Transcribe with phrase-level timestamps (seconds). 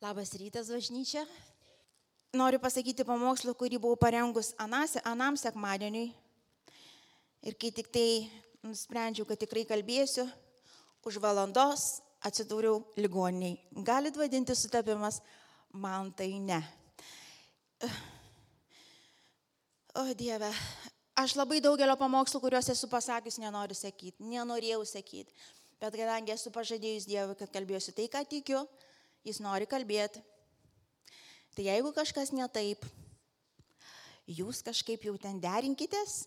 [0.00, 1.26] Labas rytas, bažnyčia.
[2.32, 6.06] Noriu pasakyti pamokslą, kurį buvau parengus anas, anam sekmadieniui.
[7.44, 8.06] Ir kai tik tai
[8.64, 10.24] nusprendžiau, kad tikrai kalbėsiu,
[11.04, 13.60] už valandos atsidūriau ligoniniai.
[13.84, 15.20] Galit vadinti sutapimas,
[15.68, 16.64] man tai ne.
[20.00, 20.48] O Dieve,
[21.12, 25.42] aš labai daugelio pamokslų, kuriuos esu pasakius, nenoriu sakyti, nenorėjau sakyti.
[25.76, 28.64] Bet kadangi esu pažadėjus Dievui, kad kalbėsiu tai, ką tikiu,
[29.26, 30.22] jis nori kalbėti.
[31.56, 32.84] Tai jeigu kažkas ne taip,
[34.30, 36.24] jūs kažkaip jau ten derinkitės,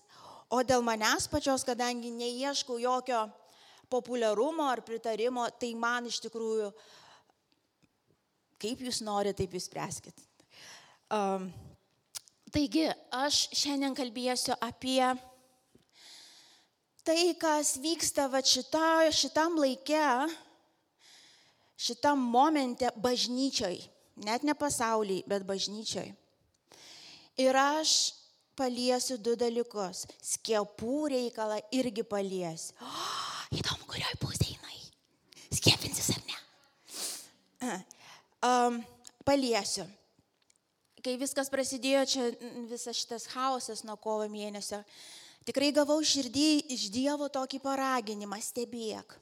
[0.52, 3.24] o dėl manęs pačios, kadangi neieškau jokio
[3.90, 6.70] populiarumo ar pritarimo, tai man iš tikrųjų,
[8.62, 10.26] kaip jūs norite, taip jūs spręskit.
[11.14, 11.50] Um,
[12.54, 15.02] taigi, aš šiandien kalbėsiu apie
[17.04, 20.06] tai, kas vyksta va šita, šitam laikė,
[21.78, 23.80] šitam momente bažnyčioj,
[24.26, 26.12] net ne pasauliai, bet bažnyčioj.
[27.42, 28.14] Ir aš
[28.58, 30.06] paliesiu du dalykus.
[30.22, 32.76] Skiepų reikalą irgi paliesiu.
[32.82, 34.80] Oh, įdomu, kurioje pusėje jinai.
[35.54, 36.40] Skiepinsis ar ne?
[38.44, 38.82] Um,
[39.24, 39.86] paliesiu.
[41.00, 42.26] Kai viskas prasidėjo, čia
[42.68, 44.82] visas šitas chaosas nuo kovo mėnesio,
[45.48, 49.16] tikrai gavau širdį iš Dievo tokį paraginimą- stebėk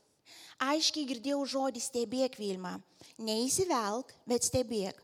[0.61, 2.77] aiškiai girdėjau žodį stebėk Vilma.
[3.21, 4.99] Neįsivelk, bet stebėk.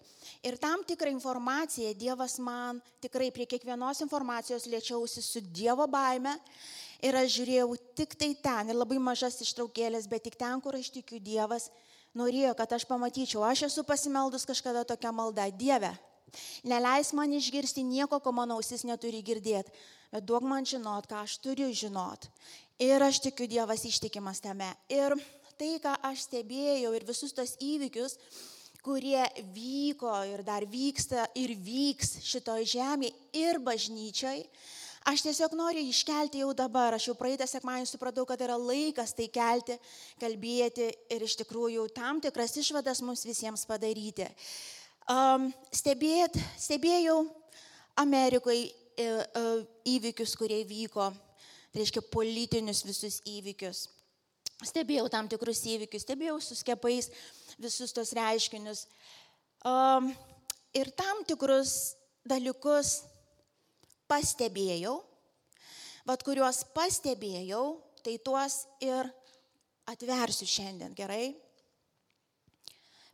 [0.46, 6.36] Ir tam tikrą informaciją Dievas man tikrai prie kiekvienos informacijos lėčiausi su Dievo baime.
[7.02, 10.90] Ir aš žiūrėjau tik tai ten, ir labai mažas ištraukėlės, bet tik ten, kur aš
[10.96, 11.70] tikiu Dievas,
[12.18, 13.44] norėjo, kad aš pamatyčiau.
[13.46, 15.46] Aš esu pasimeldus kažkada tokią maldą.
[15.54, 15.94] Dieve,
[16.66, 19.74] neleis man išgirsti nieko, ko mano ausis neturi girdėti,
[20.14, 22.30] bet duok man žinot, ką aš turiu žinot.
[22.82, 24.70] Ir aš tikiu Dievas ištikimas tame.
[24.90, 25.16] Ir
[25.58, 28.18] tai, ką aš stebėjau ir visus tos įvykius,
[28.86, 29.24] kurie
[29.56, 34.46] vyko ir dar vyksta ir vyks šitoje žemėje ir bažnyčiai,
[35.08, 36.96] aš tiesiog noriu iškelti jau dabar.
[36.96, 39.76] Aš jau praeitą sekmadienį supratau, kad yra laikas tai kelti,
[40.22, 44.30] kalbėti ir iš tikrųjų tam tikras išvadas mums visiems padaryti.
[45.08, 47.22] Um, stebėt, stebėjau
[47.98, 48.72] Amerikoje
[49.88, 51.12] įvykius, kurie vyko,
[51.72, 53.86] tai reiškia politinius visus įvykius
[54.66, 57.12] stebėjau tam tikrus įvykius, stebėjau su skepais
[57.62, 58.86] visus tos reiškinius.
[59.66, 60.10] Um,
[60.73, 61.98] ir tam tikrus
[62.28, 63.02] dalykus
[64.10, 64.96] pastebėjau,
[66.08, 69.10] vad kuriuos pastebėjau, tai tuos ir
[69.88, 71.36] atversiu šiandien, gerai?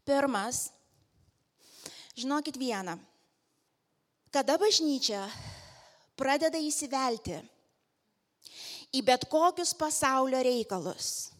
[0.05, 0.67] Pirmas,
[2.17, 2.97] žinokit vieną.
[4.33, 5.21] Kada bažnyčia
[6.17, 7.37] pradeda įsivelti
[8.93, 11.32] į bet kokius pasaulio reikalus,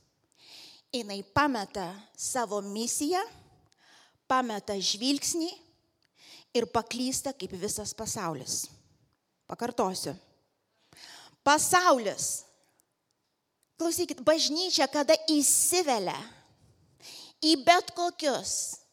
[0.94, 3.22] jinai pameta savo misiją,
[4.30, 5.50] pameta žvilgsnį
[6.54, 8.68] ir paklysta kaip visas pasaulis.
[9.50, 10.14] Pakartosiu.
[11.44, 12.46] Pasaulis.
[13.78, 16.16] Klausykit, bažnyčia, kada įsivelia
[17.44, 18.84] į bet kokius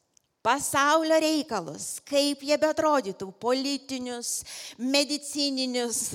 [0.42, 4.40] pasaulio reikalus, kaip jie betrodytų, politinius,
[4.78, 6.06] medicininius.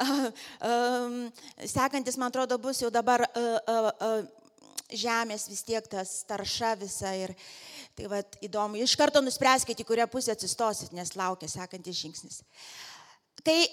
[0.00, 0.30] Uh,
[0.64, 4.22] uh, sekantis, man atrodo, bus jau dabar uh,
[4.96, 7.34] žemės vis tiek tas tarša visa ir
[7.98, 8.80] tai va įdomu.
[8.80, 12.42] Iš karto nuspręskite, į kurią pusę atsistosit, nes laukia sekantis žingsnis.
[13.44, 13.64] Kai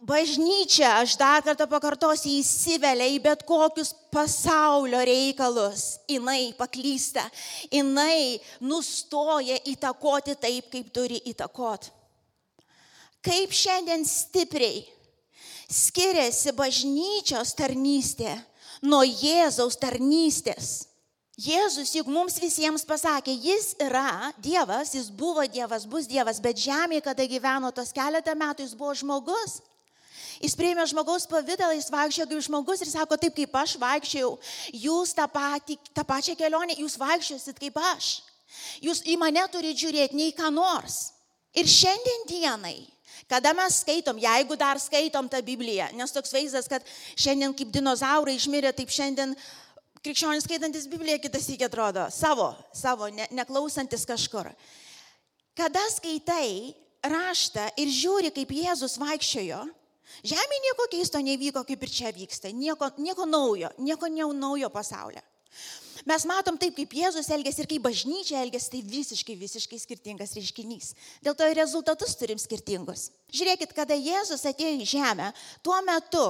[0.00, 7.24] bažnyčia, aš dar kartą pakartosiu, įsivelia į bet kokius pasaulio reikalus, jinai paklysta,
[7.72, 11.92] jinai nustoja įtakoti taip, kaip turi įtakoti.
[13.26, 14.84] Kaip šiandien stipriai
[15.66, 18.36] skiriasi bažnyčios tarnystė
[18.86, 20.86] nuo Jėzaus tarnystės.
[21.36, 27.02] Jėzus juk mums visiems pasakė, jis yra Dievas, jis buvo Dievas, bus Dievas, bet žemėje,
[27.04, 29.58] kada gyveno tos keletą metų, jis buvo žmogus.
[30.40, 34.32] Jis prieimė žmogaus pavydalą, jis vaikščiojo kaip žmogus ir sako, taip kaip aš vaikščiojau,
[34.86, 38.10] jūs tą, patį, tą pačią kelionę, jūs vaikščiosit kaip aš.
[38.84, 41.10] Jūs į mane turite žiūrėti, nei ką nors.
[41.56, 42.78] Ir šiandien dienai
[43.30, 46.84] Kada mes skaitom, jeigu dar skaitom tą Bibliją, nes toks vaizdas, kad
[47.18, 49.34] šiandien kaip dinozaurai išmirė, taip šiandien
[50.04, 54.50] krikščionis skaitantis Bibliją kitas įkė atrodo savo, savo, ne, neklausantis kažkur.
[55.56, 56.74] Kada skaitai
[57.06, 59.62] raštą ir žiūri, kaip Jėzus vaikščiojo,
[60.26, 65.24] žemė nieko keisto nevyko, kaip ir čia vyksta, nieko, nieko naujo, nieko naujo pasaulio.
[66.06, 70.92] Mes matom taip, kaip Jėzus elgėsi ir kaip bažnyčia elgėsi, tai visiškai, visiškai skirtingas reiškinys.
[71.24, 73.08] Dėl to ir rezultatus turim skirtingus.
[73.34, 75.32] Žiūrėkit, kada Jėzus atėjo į žemę,
[75.66, 76.22] tuo metu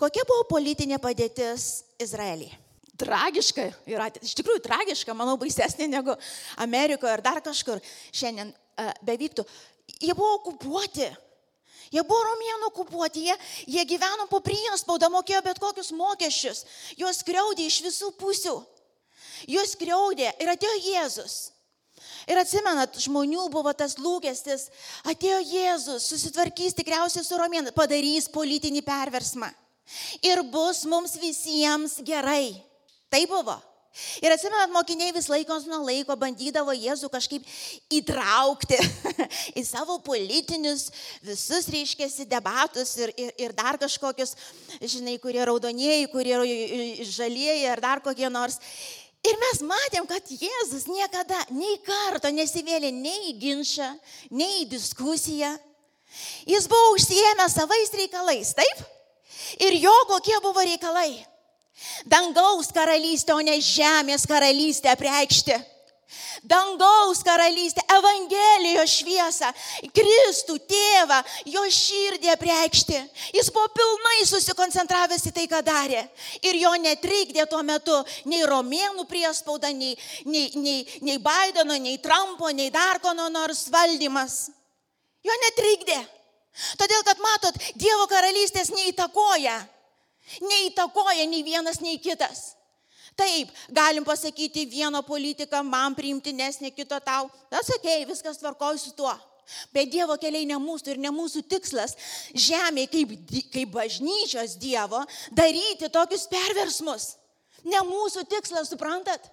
[0.00, 2.56] kokia buvo politinė padėtis Izraelyje.
[3.02, 6.14] tragiška yra, iš tikrųjų tragiška, manau, baisesnė negu
[6.60, 7.80] Amerikoje ar dar kažkur
[8.14, 9.44] šiandien uh, bevyktų.
[9.98, 11.08] Jie buvo okupuoti.
[11.92, 13.34] Jie buvo romėnų okupuoti, jie,
[13.68, 16.62] jie gyveno po priespaudą, mokėjo bet kokius mokesčius,
[16.96, 18.54] juos skriaudė iš visų pusių.
[19.50, 21.40] Juos skriaudė ir atėjo Jėzus.
[22.30, 24.68] Ir atsimenat, žmonių buvo tas lūkestis,
[25.10, 29.50] atėjo Jėzus, susitvarkys tikriausiai su romėnais, padarys politinį perversmą.
[30.24, 32.54] Ir bus mums visiems gerai.
[33.10, 33.58] Tai buvo.
[34.24, 37.44] Ir atsimenat, mokiniai vis laikos nuo laiko bandydavo Jėzų kažkaip
[37.92, 38.78] įtraukti
[39.60, 40.86] į savo politinius
[41.20, 44.32] visus, reiškėsi, debatus ir, ir, ir dar kažkokius,
[44.80, 46.40] žinai, kurie raudonieji, kurie
[47.04, 48.56] žalieji ar dar kokie nors.
[49.22, 53.86] Ir mes matėm, kad Jėzus niekada nei karto nesivėlė nei į ginčą,
[54.34, 55.52] nei į diskusiją.
[56.48, 58.80] Jis buvo užsiemęs savais reikalais, taip?
[59.62, 61.22] Ir jo kokie buvo reikalai?
[62.04, 65.56] Dangaus karalystė, o ne žemės karalystė apreikšti
[66.42, 69.50] dangaus karalystę, Evangelijos šviesą,
[69.94, 71.18] Kristų, tėvą,
[71.52, 72.98] jo širdį apreikšti.
[73.36, 76.06] Jis buvo pilnai susikoncentravęs į tai, ką darė.
[76.42, 77.98] Ir jo netrikdė tuo metu
[78.30, 84.48] nei romėnų priespauda, nei, nei, nei, nei Bideno, nei Trumpo, nei dar ko nors valdymas.
[85.22, 86.00] Jo netrikdė.
[86.76, 89.56] Todėl, kad matot, Dievo karalystės neįtakoja.
[90.42, 92.52] Neįtakoja nei vienas, nei kitas.
[93.16, 97.28] Taip, galim pasakyti vieną politiką, man priimtinesnė, kito tau.
[97.52, 99.12] Tas sakėjai, viskas tvarkoju su tuo.
[99.74, 101.96] Bet Dievo keliai ne mūsų ir ne mūsų tikslas
[102.32, 103.12] žemėje kaip,
[103.52, 105.02] kaip bažnyčios Dievo
[105.34, 107.12] daryti tokius perversmus.
[107.66, 109.28] Ne mūsų tikslas, suprantat?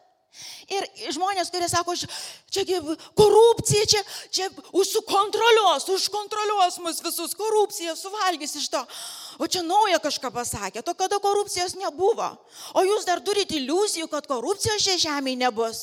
[0.69, 1.95] Ir žmonės, kurie sako,
[2.53, 2.63] čia
[3.17, 8.81] korupcija, čia, čia užsukontroliuos, užkontroliuos mus visus, korupcija suvalgys iš to.
[9.41, 12.29] O čia nauja kažką pasakė, to kada korupcijos nebuvo.
[12.77, 15.81] O jūs dar turite iliuzijų, kad korupcijos šia žemėje nebus.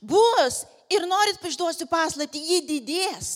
[0.00, 0.62] Bus
[0.94, 3.34] ir norit išduosiu paslapti, ji didės.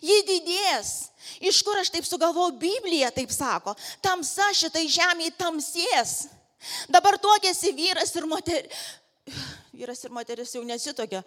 [0.00, 1.10] Ji didės.
[1.44, 6.16] Iš kur aš taip sugalvojau, Biblija taip sako, tamsa šitai žemėje tamsės.
[6.88, 9.01] Dabar tokiasi vyras ir moteris
[9.82, 11.22] vyras ir moteris jau nesitokia.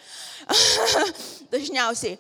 [1.54, 2.18] Dažniausiai.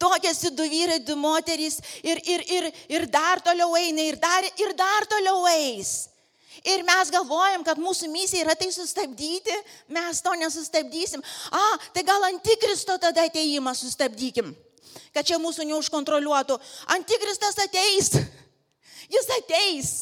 [0.00, 4.72] Tokiasi du vyrai, du moterys ir, ir, ir, ir dar toliau eina, ir dar, ir
[4.76, 6.08] dar toliau eis.
[6.64, 9.54] Ir mes galvojam, kad mūsų misija yra tai sustabdyti,
[9.92, 11.22] mes to nesustabdysim.
[11.52, 11.62] A,
[11.94, 14.50] tai gal antikristo tada ateimą sustabdykim,
[15.14, 16.58] kad čia mūsų neužkontroliuotų.
[16.96, 18.12] Antikristas ateis,
[19.16, 19.92] jis ateis.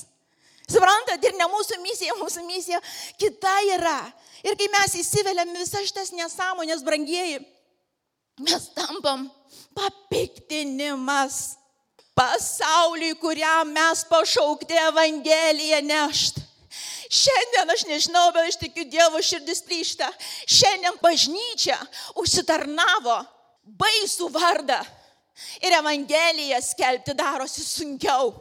[0.68, 2.80] Suprantat, ir ne mūsų misija, mūsų misija
[3.20, 4.00] kita yra.
[4.44, 7.40] Ir kai mes įsiveliam visas šitas nesąmonės, brangieji,
[8.44, 9.26] mes tampam
[9.74, 11.56] papiktinimas
[12.18, 16.44] pasauliui, kuriam mes pašaukti Evangeliją nešti.
[17.08, 20.10] Šiandien aš nežinau, bet aš tikiu Dievo širdis plyšta.
[20.44, 21.78] Šiandien bažnyčia
[22.20, 23.16] užsitarnavo
[23.80, 24.82] baisų vardą
[25.62, 28.32] Ir Evangeliją skelbti darosi sunkiau.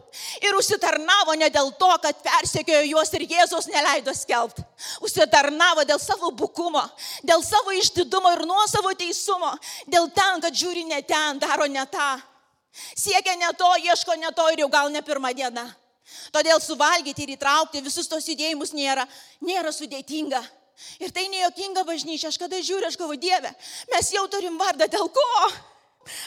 [0.41, 4.65] Ir užsitarnavo ne dėl to, kad persekiojo juos ir Jėzus neleido skelbti.
[5.05, 6.83] Užsitarnavo dėl savo bukumo,
[7.25, 9.53] dėl savo išdidumo ir nuo savo teisumo,
[9.85, 12.09] dėl ten, kad žiūri ne ten, daro ne tą.
[12.97, 15.65] Siekia ne to, ieško ne to ir jau gal ne pirmą dieną.
[16.33, 19.05] Todėl suvalgyti ir įtraukti visus tos judėjimus nėra,
[19.43, 20.41] nėra sudėtinga.
[21.01, 23.49] Ir tai nejokinga bažnyčia, aš kada žiūriu, aš galvoju, Dieve,
[23.91, 25.31] mes jau turim vardą dėl ko?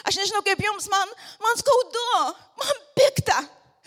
[0.09, 2.11] Aš nežinau kaip jums, man, man skaudu,
[2.61, 3.41] man pikta.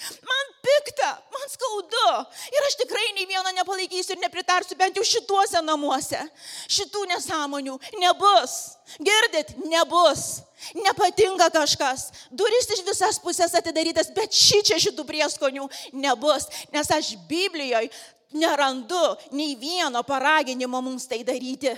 [0.03, 2.07] Man pikta, man skaudu.
[2.51, 6.19] Ir aš tikrai nei vieno nepalaikysiu ir nepritarsiu bent jau šituose namuose.
[6.67, 8.55] Šitų nesąmonių nebus.
[8.99, 10.41] Girdit, nebus.
[10.75, 12.09] Nepatinka kažkas.
[12.31, 16.49] Duris iš visas pusės atidarytas, bet ši čia šitų prieskonių nebus.
[16.73, 17.93] Nes aš Biblijoje
[18.33, 21.77] nerandu nei vieno paraginimo mums tai daryti.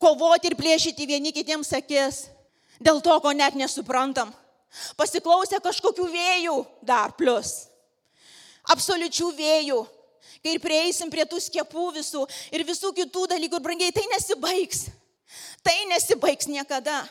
[0.00, 2.24] Kovoti ir plėšyti vieni kitiems akis
[2.82, 4.32] Dėl to, ko net nesuprantam.
[4.98, 7.68] Pasiklausę kažkokių vėjų dar plus.
[8.74, 9.80] Absoliučių vėjų.
[10.44, 14.88] Kai prieisim prie tų skiepų visų ir visų kitų dalykų, brangiai, tai nesibaigs.
[15.64, 17.04] Tai nesibaigs niekada.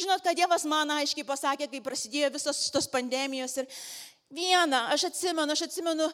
[0.00, 3.68] Žinot, kad Dievas man aiškiai pasakė, kai prasidėjo visos šitos pandemijos ir
[4.32, 6.08] vieną, aš atsimenu, aš atsimenu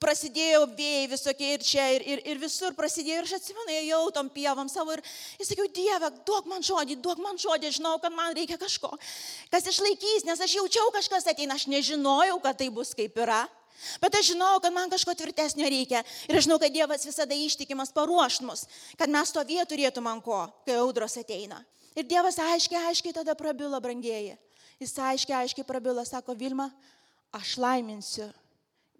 [0.00, 3.20] prasidėjo vėjai visokie ir čia, ir, ir, ir visur prasidėjo.
[3.20, 5.02] Ir aš atsimenu, ėjau tom pievom savo ir,
[5.38, 8.92] ir sakiau, Dieve, duok man žodį, duok man žodį, žinau, kad man reikia kažko,
[9.52, 13.44] kas išlaikys, nes aš jaučiau kažkas ateina, aš nežinojau, kad tai bus kaip yra.
[13.98, 16.04] Bet aš žinau, kad man kažko tvirtesnio reikia.
[16.30, 18.68] Ir aš žinau, kad Dievas visada ištikimas paruošt mus,
[18.98, 21.58] kad mes to vietų turėtum man ko, kai audros ateina.
[21.98, 24.36] Ir Dievas aiškiai, aiškiai tada prabilo, brangieji.
[24.78, 26.70] Jis aiškiai, aiškiai prabilo, sako, Vilma,
[27.34, 28.30] aš laiminsiu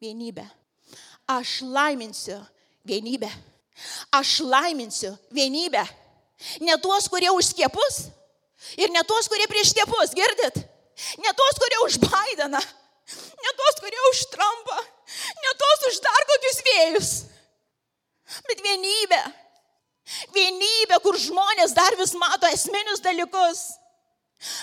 [0.03, 0.49] vienybę
[1.29, 2.39] aš laiminsiu
[2.85, 3.31] vienybę.
[4.13, 5.83] Aš laiminsiu vienybę.
[6.61, 8.09] Ne tuos, kurie už skiepus
[8.77, 10.63] ir ne tuos, kurie prieš skiepus, girdit?
[11.19, 12.61] Ne tuos, kurie už Bideną,
[13.43, 14.79] ne tuos, kurie už Trumpą,
[15.43, 17.13] ne tuos už dar kokius vėjus,
[18.49, 19.23] bet vienybė.
[20.35, 23.63] Vienybė, kur žmonės dar vis mato esminius dalykus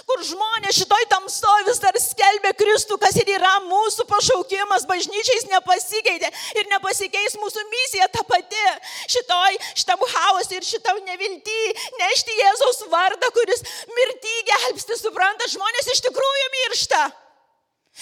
[0.10, 6.32] kur žmonės šitoj tamsoje vis dar skelbia Kristų, kas ir yra mūsų pašaukimas, bažnyčiais nepasikeitė
[6.58, 8.66] ir nepasikeis mūsų misija ta pati.
[9.14, 11.60] Šitoj, šitam chaosui ir šitam nevilti
[12.02, 13.62] nešti Jėzaus vardą, kuris
[13.94, 17.04] mirti gelbsti, supranta, žmonės iš tikrųjų miršta.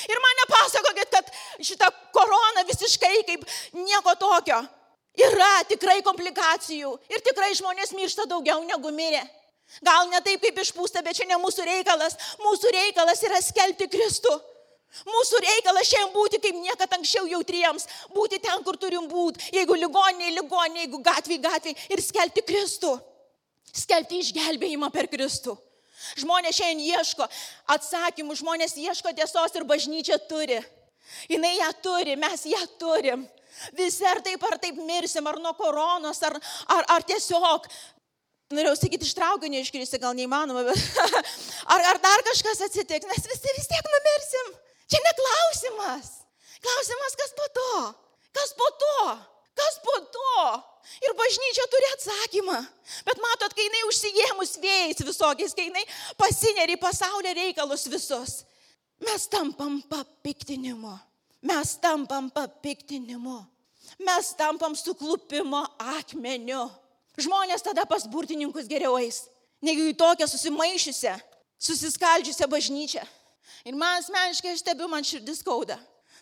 [0.08, 1.32] Ir man nepasakokit, kad
[1.66, 4.62] šita korona visiškai kaip nieko tokio.
[5.18, 9.24] Yra tikrai komplikacijų ir tikrai žmonės miršta daugiau negu mirė.
[9.84, 12.16] Gal ne taip kaip išpūsta, bet čia ne mūsų reikalas.
[12.42, 14.34] Mūsų reikalas yra skelbti Kristų.
[15.06, 20.32] Mūsų reikalas šiandien būti kaip niekada anksčiau jautriems, būti ten, kur turim būti, jeigu ligoniniai,
[20.40, 22.96] ligoniniai, jeigu gatviai, gatviai ir skelbti Kristų.
[23.78, 25.54] Skelbti išgelbėjimą per Kristų.
[26.18, 27.28] Žmonės šiandien ieško
[27.76, 30.62] atsakymų, žmonės ieško tiesos ir bažnyčia turi.
[31.30, 33.28] Jis ją turi, mes ją turim.
[33.74, 36.36] Visi ar taip ar taip mirsim, ar nuo koronos, ar,
[36.70, 37.66] ar, ar tiesiog
[38.48, 40.80] Norėjau sakyti, iš traukinio iškristi gal neįmanoma, bet
[41.74, 44.54] ar, ar dar kažkas atsitiks, mes visi vis tiek numirsim.
[44.88, 46.14] Čia neklausimas.
[46.64, 47.72] Klausimas, kas po to?
[48.38, 48.96] Kas po to?
[49.58, 50.38] Kas po to?
[51.04, 52.62] Ir bažnyčia turi atsakymą.
[53.04, 55.84] Bet matot, kai jinai užsijėmus vėjais visokiais, kai jinai
[56.16, 58.40] pasineri pasaulio reikalus visus,
[59.04, 60.96] mes tampam papiktinimu.
[61.44, 63.42] Mes tampam papiktinimu.
[64.00, 65.66] Mes tampam suklupimo
[66.00, 66.70] akmeniu.
[67.18, 69.24] Žmonės tada pas burtininkus geriau eis,
[69.64, 71.16] negu į tokią susimaišusią,
[71.58, 73.04] susiskaldžiusią bažnyčią.
[73.66, 75.80] Ir man asmeniškai aš stebiu, man širdis skauda.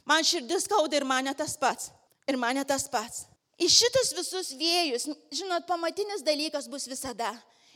[0.07, 1.91] Man širdis skauda ir mane tas pats.
[2.29, 3.25] Ir mane tas pats.
[3.59, 7.31] Į šitus visus vėjus, žinot, pamatinis dalykas bus visada.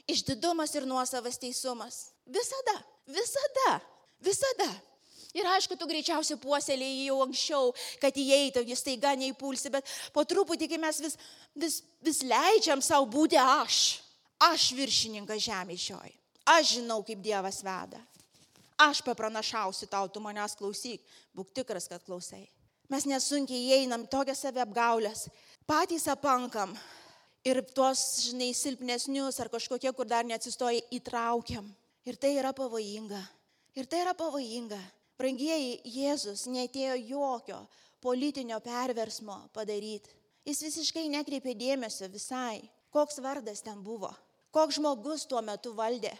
[0.10, 2.10] Išdidumas ir nuosavas teisumas.
[2.26, 2.76] Visada.
[3.08, 3.80] Visada.
[4.24, 4.70] Visada.
[5.38, 10.70] Ir aišku, tu greičiausiai puoselėjai jau anksčiau, kad įeitų, jis taiga neįpulsi, bet po truputį,
[10.72, 11.18] kai mes vis,
[11.54, 14.00] vis, vis leidžiam savo būti aš,
[14.50, 16.16] aš viršininkas žemė šioj,
[16.50, 18.02] aš žinau, kaip Dievas veda,
[18.82, 21.06] aš papranašausiu tau, tu manęs klausyk,
[21.38, 22.48] būk tikras, kad klausai.
[22.90, 25.28] Mes nesunkiai įeinam tokią save apgaulės,
[25.70, 26.74] patys apankam
[27.46, 31.70] ir tuos, žinai, silpnesnius ar kažkokie, kur dar neatsistoja, įtraukiam.
[32.10, 33.20] Ir tai yra pavojinga.
[33.78, 34.80] Ir tai yra pavojinga.
[35.20, 37.58] Brangieji, Jėzus netėjo jokio
[38.00, 40.14] politinio perversmo padaryti.
[40.48, 42.62] Jis visiškai nekreipė dėmesio visai,
[42.96, 44.14] koks vardas ten buvo,
[44.56, 46.14] koks žmogus tuo metu valdė.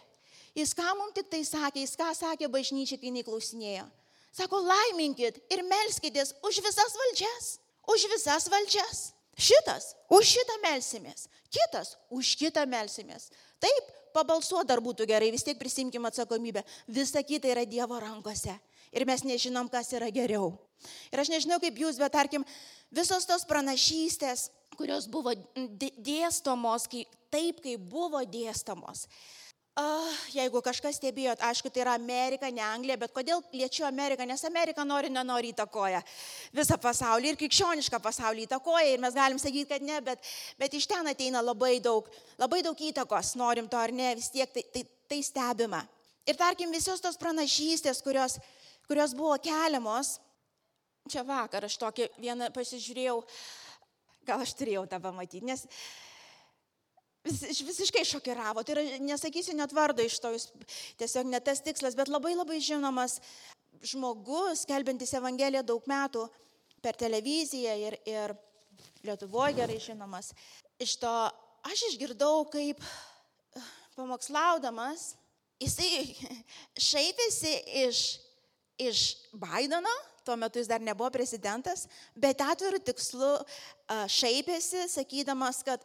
[0.52, 3.88] Jis ką mums tik tai sakė, jis ką sakė bažnyčiai, kai neklausinėjo.
[4.36, 7.50] Sako, laiminkit ir melskitės už visas valdžias,
[7.88, 9.04] už visas valdžias.
[9.40, 13.30] Šitas, už šitą melsimės, kitas, už kitą melsimės.
[13.62, 16.60] Taip, pabalsuot dar būtų gerai, vis tiek prisimkim atsakomybę.
[16.90, 18.58] Visa kita yra Dievo rankose
[18.92, 20.52] ir mes nežinom, kas yra geriau.
[21.12, 22.46] Ir aš nežinau kaip jūs, bet tarkim,
[22.94, 25.34] visos tos pranašystės, kurios buvo
[26.00, 29.06] dėstomos kai, taip, kaip buvo dėstomos.
[29.80, 34.42] Uh, jeigu kažkas stebėjot, aišku, tai yra Amerika, ne Anglija, bet kodėl liečiu Ameriką, nes
[34.44, 36.02] Amerika nori, nenori įtakoja
[36.52, 40.26] visą pasaulį ir krikščionišką pasaulį įtakoja ir mes galim sakyti, kad ne, bet,
[40.60, 42.10] bet iš ten ateina labai daug,
[42.42, 45.84] labai daug įtakos, norim to ar ne, vis tiek tai, tai, tai stebima.
[46.28, 48.59] Ir tarkim, visos tos pranašystės, kurios, uh,
[48.90, 50.18] kurios buvo keliamos.
[51.10, 53.20] Čia vakar aš tokį vieną pasižiūrėjau,
[54.28, 55.62] gal aš turėjau tą pamatyti, nes
[57.24, 58.64] vis, visiškai šokiravo.
[58.66, 60.50] Tai yra, nesakysiu net vardo iš to, jūs
[61.00, 63.20] tiesiog ne tas tikslas, bet labai labai žinomas
[63.86, 66.26] žmogus, kelbintis Evangeliją daug metų
[66.84, 68.36] per televiziją ir, ir
[69.04, 70.32] Lietuvoje gerai žinomas.
[70.80, 71.12] Iš to
[71.68, 72.80] aš išgirdau, kaip
[73.96, 75.14] pamokslaudamas,
[75.60, 76.04] jisai
[76.90, 77.54] šaipėsi
[77.86, 78.02] iš
[78.80, 79.92] iš Bideno,
[80.24, 83.32] tuo metu jis dar nebuvo prezidentas, bet atvirų tikslų
[84.10, 85.84] šaipėsi, sakydamas, kad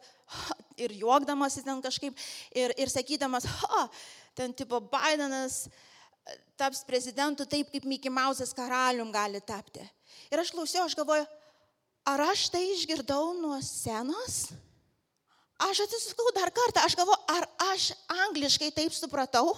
[0.80, 2.16] ir juokdamas ten kažkaip,
[2.54, 3.86] ir, ir sakydamas, ha,
[4.36, 5.66] ten tipo Bidenas
[6.58, 9.84] taps prezidentu taip, kaip Mickey Mouse'as karalium gali tapti.
[10.32, 11.26] Ir aš klausiau, aš galvoju,
[12.06, 14.48] ar aš tai išgirdau nuo senos?
[15.68, 17.92] Aš atsisukau dar kartą, aš galvoju, ar aš
[18.26, 19.54] angliškai taip supratau?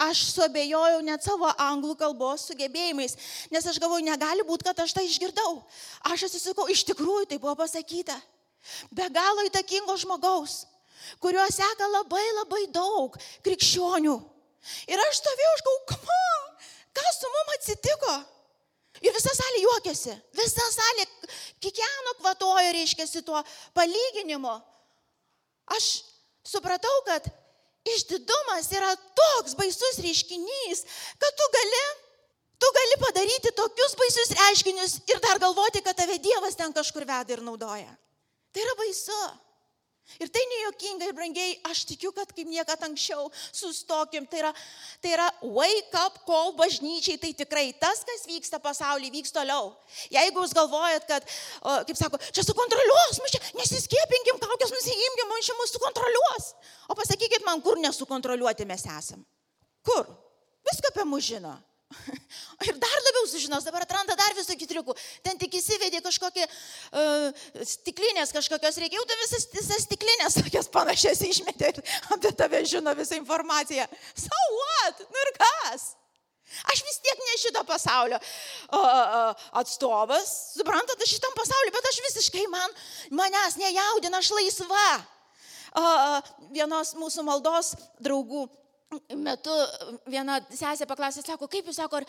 [0.00, 3.14] Aš suabejojau net savo anglų kalbos sugebėjimais,
[3.52, 5.60] nes aš galvoju, negali būti, kad aš tai išgirdau.
[6.10, 8.16] Aš atsisukau, iš tikrųjų tai buvo pasakyta.
[8.90, 10.64] Be galo įtakingo žmogaus,
[11.22, 14.16] kurio seka labai labai daug krikščionių.
[14.90, 16.66] Ir aš stovėjau, aš galvoju, kam,
[16.98, 18.18] kas su mum atsitiko?
[19.02, 21.06] Ir visa salė juokėsi, visa salė
[21.62, 23.40] kiekvieno kvatojo, reiškia, tuo
[23.74, 24.60] palyginimu
[25.66, 26.02] aš
[26.44, 27.26] supratau, kad
[27.88, 30.84] išdidumas yra toks baisus reiškinys,
[31.18, 31.82] kad tu gali,
[32.62, 37.34] tu gali padaryti tokius baisius reiškinius ir dar galvoti, kad tave Dievas ten kažkur veda
[37.34, 37.90] ir naudoja.
[38.52, 39.22] Tai yra baisu.
[40.20, 44.26] Ir tai nejuokinga ir brangiai, aš tikiu, kad kaip niekada anksčiau sustokim.
[44.28, 44.50] Tai yra,
[45.00, 49.72] tai yra wake up call bažnyčiai, tai tikrai tas, kas vyksta pasaulyje, vyks toliau.
[50.12, 51.26] Jeigu jūs galvojat, kad,
[51.62, 56.52] o, kaip sako, čia sukontroliuos, mes čia nesiskiepinkim, kaukės nusijimkim, man čia mūsų sukontroliuos.
[56.92, 59.24] O pasakykit man, kur nesukontroliuoti mes esam.
[59.86, 60.06] Kur?
[60.68, 61.56] Viską apie mus žino.
[62.68, 64.96] Ir dar labiau sužinos, dabar atranda dar visokių triukų.
[65.24, 71.24] Ten tik įsivedė kažkokie uh, stiklinės kažkokios reikia, jau tu visas, visas stiklinės tokias panašias
[71.26, 71.82] išmetė ir
[72.16, 73.88] apie tave žino visą informaciją.
[74.14, 75.04] So what?
[75.08, 75.92] Nu ir kas?
[76.68, 82.00] Aš vis tiek ne šito pasaulio uh, uh, atstovas, suprantat, aš šitam pasauliu, bet aš
[82.10, 82.74] visiškai man,
[83.16, 84.88] manęs nejaudina, aš laisva.
[85.72, 86.18] Uh,
[86.52, 87.72] vienos mūsų maldos
[88.04, 88.44] draugų
[89.18, 89.52] metu
[90.10, 92.06] viena sesė paklausė, sako, kaip jūs sako, ar,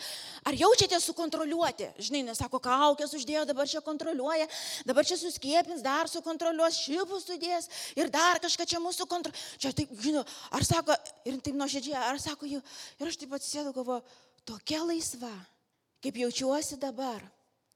[0.50, 1.90] ar jaučiate sukontroliuoti?
[2.02, 4.48] Žinai, nesako, kaukės uždėjo, dabar čia kontroliuoja,
[4.88, 9.60] dabar čia suskiepins, dar sukontroliuos, šipus sudės ir dar kažką čia mūsų kontroliuoja.
[9.62, 10.24] Čia taip, žinau,
[10.54, 10.96] ar sako,
[11.28, 12.60] ir taip nuoširdžiai, ar sako, jų,
[13.00, 14.04] ir aš taip atsisėdu, galvoju,
[14.48, 15.32] tokia laisva,
[16.04, 17.22] kaip jaučiuosi dabar,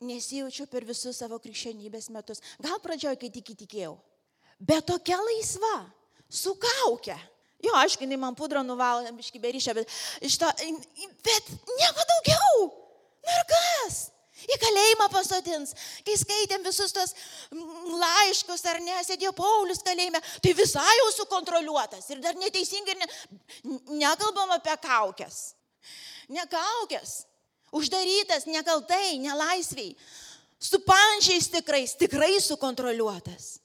[0.04, 2.42] nesijaučiu per visus savo krikščionybės metus.
[2.62, 3.96] Gal pradžioj, kai tik įtikėjau,
[4.60, 5.74] bet tokia laisva,
[6.28, 7.18] su kaukia.
[7.64, 9.96] Jo, aišku, jinai man pudrą nuvalo, biški beryšę, bet,
[10.38, 10.50] to,
[11.26, 11.50] bet
[11.80, 12.68] nieko daugiau.
[13.26, 13.98] Nu ir kas?
[14.46, 15.74] Į kalėjimą pasodins.
[16.06, 17.14] Kai skaitėm visus tos
[17.50, 22.06] laiškus, ar ne, sėdėjo Paulius kalėjime, tai visai jau sukontroliuotas.
[22.14, 23.08] Ir dar neteisingai ne,
[23.98, 25.40] nekalbam apie kaukės.
[26.30, 27.24] Nekaukės.
[27.74, 29.96] Uždarytas, nekaltai, nelaisviai.
[30.62, 33.58] Su pančiais tikrais, tikrai sukontroliuotas.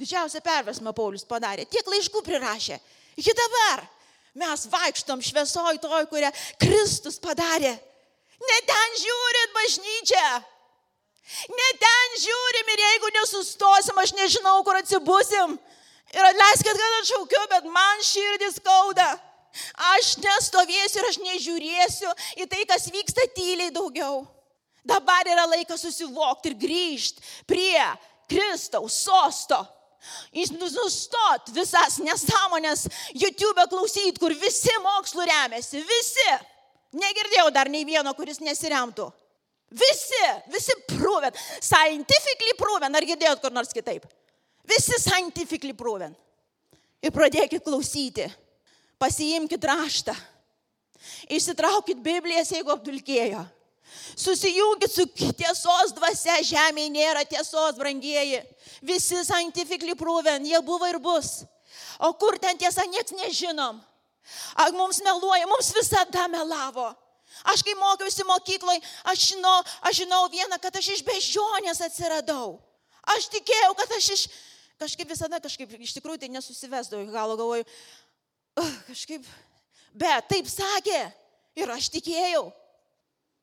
[0.00, 1.68] Didžiausią perversmą Paulius padarė.
[1.70, 2.80] Tiek laiškų prirašė.
[3.20, 3.84] Iki dabar
[4.34, 6.30] mes vaikštom šviesoj toj, kurią
[6.62, 7.74] Kristus padarė.
[8.44, 10.30] Ne ten žiūrit bažnyčią.
[11.48, 15.54] Ne ten žiūrim ir jeigu nesustosim, aš nežinau, kur atsibusim.
[16.14, 19.08] Ir atleiskit, kad aš šaukiu, bet man širdis skauda.
[19.94, 22.10] Aš nestovėsiu ir aš nežiūrėsiu
[22.42, 24.24] į tai, kas vyksta tyliai daugiau.
[24.84, 27.86] Dabar yra laikas susivokti ir grįžti prie
[28.28, 29.62] Kristaus sosto.
[30.34, 36.30] Jis nustot visas nesąmonės YouTube klausyt, kur visi mokslų remiasi, visi.
[36.94, 39.08] Negirdėjau dar nei vieno, kuris nesiremtų.
[39.74, 40.20] Visi,
[40.52, 44.04] visi proven, scientifically proven, ar girdėjot kur nors kitaip?
[44.68, 46.14] Visi scientifically proven.
[47.04, 48.28] Ir pradėkit klausyti,
[49.02, 50.14] pasiimkite raštą,
[51.28, 53.42] išsitraukit Biblijas, jeigu apdulkėjo.
[54.16, 58.42] Susijungit su tiesos dvasia, žemėje nėra tiesos, brangieji.
[58.82, 61.42] Visi scientifically proven, jie buvo ir bus.
[61.98, 63.80] O kur ten tiesa, nieks nežinom.
[64.56, 66.90] Ar mums meluoja, mums visada melavo.
[67.50, 72.58] Aš kai mokiausi mokykloje, aš žinau, aš žinau vieną, kad aš iš bežionės atsiradau.
[73.16, 74.26] Aš tikėjau, kad aš iš...
[74.74, 77.62] Kažkaip visada, kažkaip iš tikrųjų tai nesusivesdavau, gal galvoju,
[78.58, 79.22] uh, kažkaip,
[79.94, 80.98] bet taip sakė
[81.62, 82.48] ir aš tikėjau.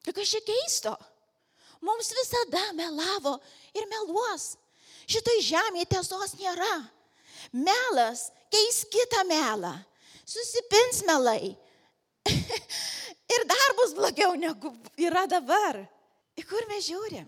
[0.06, 0.96] Kas čia keisto?
[1.82, 3.38] Mums visada melavo
[3.74, 4.56] ir meluos.
[5.10, 6.74] Šitoj žemėje tiesos nėra.
[7.52, 9.74] Melas keis kitą melą.
[10.26, 11.54] Susipins melai.
[13.36, 15.82] ir dar bus blogiau negu yra dabar.
[16.38, 17.28] Į kur mes žiūrim?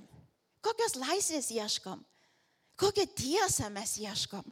[0.63, 1.99] Kokios laisvės ieškom?
[2.79, 4.45] Kokią tiesą mes ieškom?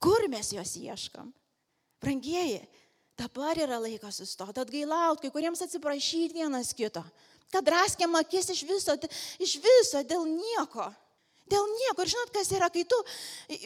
[0.00, 1.32] Kur mes jos ieškom?
[2.00, 2.60] Brangieji,
[3.18, 7.02] dabar yra laikas sustoti, atgailauti, kai kuriems atsiprašyti vienas kito
[7.52, 8.96] kad draskėm akis iš viso,
[9.42, 10.90] iš viso dėl nieko.
[11.50, 12.04] Dėl nieko.
[12.04, 12.96] Ir žinot, kas yra, kai tu,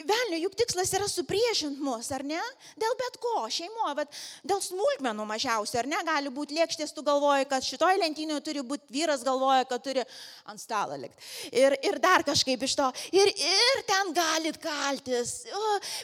[0.09, 2.41] velnio, juk tikslas yra supriešinti mus, ar ne?
[2.81, 5.99] Dėl bet ko, šeimoje, bet dėl smulkmenų mažiausiai, ar ne?
[6.07, 10.05] Gali būti lėkštės, tu galvoji, kad šitoje lentynoje turi būti vyras, galvoja, kad turi
[10.49, 11.29] ant stalo likti.
[11.53, 12.89] Ir, ir dar kažkaip iš to.
[13.13, 15.37] Ir, ir ten galit kaltis,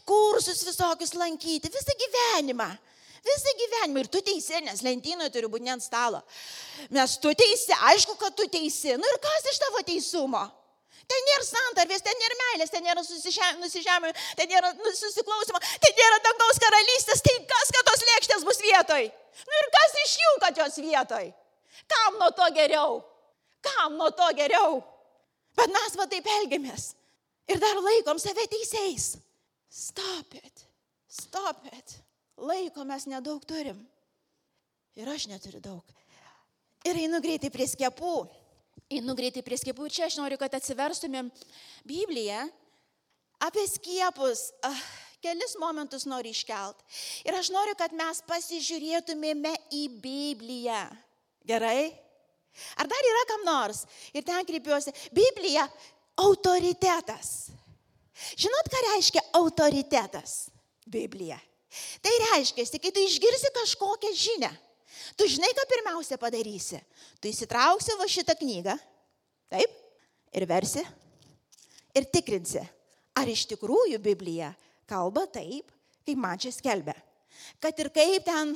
[0.06, 2.70] kursus visokius lankyti, visą gyvenimą.
[3.22, 6.24] Visą gyvenimą ir tu teisi, nes lentynoje turi būti ne ant stalo.
[6.90, 8.96] Nes tu teisi, aišku, kad tu teisi.
[8.98, 10.42] Nu ir kas iš tavo teisumo?
[11.12, 13.02] Ten nėra santarvės, ten nėra meilės, ten nėra
[13.60, 17.24] nusižemė, ten nėra nu, susiklausimo, ten nėra dangaus karalystės.
[17.26, 19.10] Tai kas, kad tos lėkštės bus vietoj?
[19.50, 21.32] Nu ir kas iš jų, kad jos vietoj?
[21.92, 23.02] Kam nuo to geriau?
[23.66, 24.80] Kam nuo to geriau?
[25.60, 26.94] Bet mes va taip elgiamės.
[27.52, 29.18] Ir dar laikom save teisėjais.
[29.72, 30.66] Stop it.
[31.12, 32.00] Stop it.
[32.38, 33.80] Laiko mes nedaug turim.
[34.96, 35.84] Ir aš neturiu daug.
[36.88, 38.16] Ir einu greitai prie skiepų.
[38.92, 39.88] Einu greitai prie skiepų.
[39.94, 41.30] Čia aš noriu, kad atsiverstumėm
[41.88, 42.48] Bibliją
[43.42, 44.50] apie skiepus.
[44.66, 44.82] Ah,
[45.24, 46.82] kelis momentus noriu iškelt.
[47.26, 50.84] Ir aš noriu, kad mes pasižiūrėtumėme į Bibliją.
[51.48, 51.92] Gerai?
[52.76, 53.86] Ar dar yra kam nors?
[54.14, 54.94] Ir ten kreipiuosi.
[55.16, 55.68] Biblija-
[56.26, 57.52] autoritetas.
[58.36, 60.50] Žinot, ką reiškia autoritetas?
[60.86, 61.40] Biblija.
[62.04, 64.50] Tai reiškia, kai tu išgirsi kažkokią žinią,
[65.16, 66.82] tu žinai, ką pirmiausia padarysi.
[67.24, 68.76] Tu įsitrauksi va šitą knygą,
[69.52, 69.78] taip,
[70.36, 70.84] ir versi,
[71.96, 72.64] ir tikrinsi,
[73.16, 74.52] ar iš tikrųjų Biblija
[74.90, 75.72] kalba taip,
[76.08, 76.98] kaip man čia skelbia.
[77.64, 78.56] Kad ir kaip ten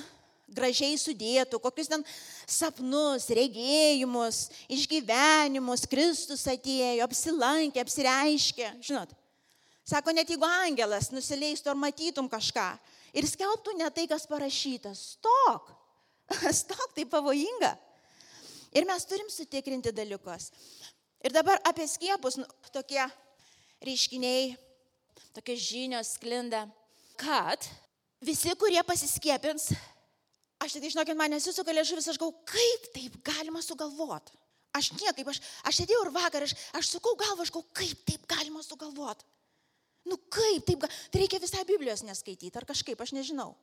[0.51, 2.03] gražiai sudėtų, kokius ten
[2.45, 9.13] sapnus, regėjimus, išgyvenimus Kristus atėjo, apsilankė, apsireiškė, žinot.
[9.85, 12.71] Sako, net jeigu angelas nusileistų ar matytum kažką
[13.15, 15.71] ir skelbtų ne tai, kas parašyta, stok,
[16.61, 17.73] stok, tai pavojinga.
[18.75, 20.49] Ir mes turim sutikrinti dalykus.
[21.23, 23.01] Ir dabar apie skiepus nu, tokie
[23.85, 24.53] reiškiniai,
[25.33, 26.65] tokios žinios sklinda,
[27.19, 27.63] kad
[28.23, 29.71] visi, kurie pasiskiepins,
[30.61, 34.35] aš tik žinokit, man nesisuka liežuvis, aš gau, kaip taip galima sugalvoti.
[34.75, 38.25] Aš niekaip, aš, aš sėdėjau ir vakar, aš, aš sukau galvą, aš gau, kaip taip
[38.27, 39.23] galima sugalvoti.
[40.05, 43.55] Nu kaip taip, tai reikia visą Biblijos neskaityti ar kažkaip, aš nežinau.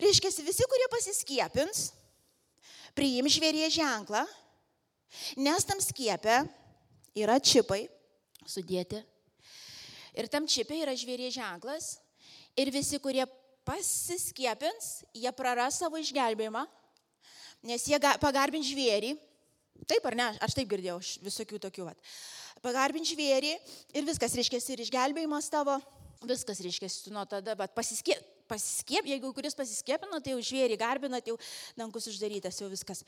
[0.00, 1.92] Reiškia, visi, kurie pasiskiepins,
[2.98, 4.24] priim žvėrie ženklą,
[5.38, 6.40] nes tam skiepė
[7.14, 7.84] yra čipai
[8.42, 9.04] sudėti.
[10.14, 11.96] Ir tam čipai yra žvėrie ženklas.
[12.58, 13.24] Ir visi, kurie
[13.66, 16.62] pasiskiepins, jie praras savo išgelbėjimą,
[17.66, 19.14] nes jie pagarbins žvėrį.
[19.90, 21.88] Taip ar ne, aš taip girdėjau, visokių tokių.
[21.88, 22.14] Vat.
[22.64, 23.52] Pagarbins žvėrį
[23.92, 25.76] ir viskas, reiškia, ir išgelbėjimas tavo,
[26.24, 31.36] viskas, reiškia, nuo tada, bet pasiskiep, pasiskiep, jeigu kuris pasiskiepino, tai jau žvėrį garbinat, jau
[31.76, 33.04] dangus uždarytas, jau viskas.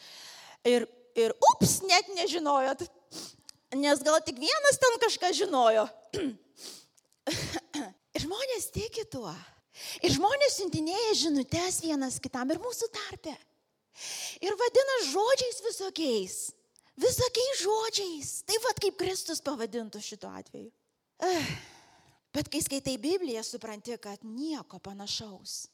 [0.66, 2.84] Ir, ir ups, net nežinojot,
[3.80, 5.88] nes gal tik vienas ten kažką žinojo.
[8.16, 9.32] Ir žmonės tiki tuo.
[10.00, 13.34] Ir žmonės siuntinėja žinutės vienas kitam ir mūsų tarpe.
[14.40, 16.36] Ir vadina žodžiais visokiais.
[16.96, 18.30] Visokiais žodžiais.
[18.48, 20.70] Tai vad kaip Kristus pavadintų šituo atveju.
[22.36, 25.66] Bet kai skaitai Bibliją, supranti, kad nieko panašaus.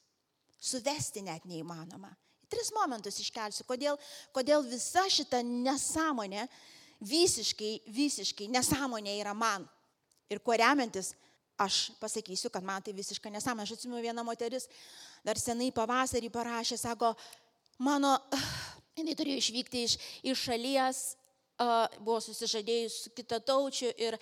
[0.62, 2.12] Suvesti net neįmanoma.
[2.52, 3.96] Tris momentus iškelsiu, kodėl,
[4.34, 6.44] kodėl visa šita nesąmonė
[7.02, 9.64] visiškai, visiškai nesąmonė yra man.
[10.30, 11.14] Ir kuo remiantis
[11.62, 13.66] Aš pasakysiu, kad man tai visiškai nesąmonė.
[13.66, 14.64] Aš atsimenu vieną moteris,
[15.24, 17.12] dar senai pavasarį parašė, sako,
[17.78, 18.16] mano,
[18.98, 19.96] jinai turėjo išvykti iš,
[20.32, 21.00] iš šalies,
[21.62, 24.18] uh, buvo susižadėjus su kitataučiu ir,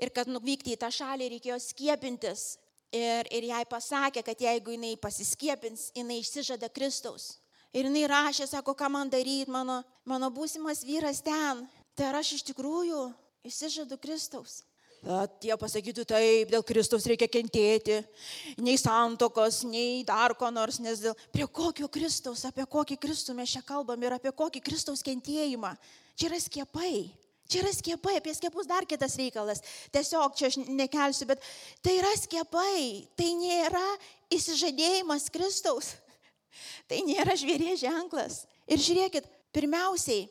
[0.00, 2.56] ir kad nuvykti į tą šalį reikėjo skiepintis.
[2.92, 7.38] Ir, ir jai pasakė, kad jeigu jinai pasiskiepins, jinai išsižada Kristaus.
[7.72, 11.64] Ir jinai rašė, sako, ką man daryti, mano, mano būsimas vyras ten.
[11.96, 13.06] Tai ar aš iš tikrųjų
[13.48, 14.60] išsižadu Kristaus?
[15.02, 17.96] Tie pasakytų taip, dėl Kristaus reikia kentėti,
[18.62, 21.16] nei santokos, nei dar ko nors, nes dėl...
[21.34, 25.72] Prie kokio Kristaus, apie kokį Kristų mes čia kalbam ir apie kokį Kristaus kentėjimą.
[26.14, 26.92] Čia yra skiepai.
[27.50, 29.64] Čia yra skiepai, apie skiepus dar kitas reikalas.
[29.90, 31.42] Tiesiog čia aš nekelsiu, bet
[31.82, 33.02] tai yra skiepai.
[33.18, 33.82] Tai nėra
[34.38, 35.96] įsižadėjimas Kristaus.
[36.88, 38.44] Tai nėra žvėrė ženklas.
[38.70, 40.28] Ir žiūrėkit, pirmiausiai,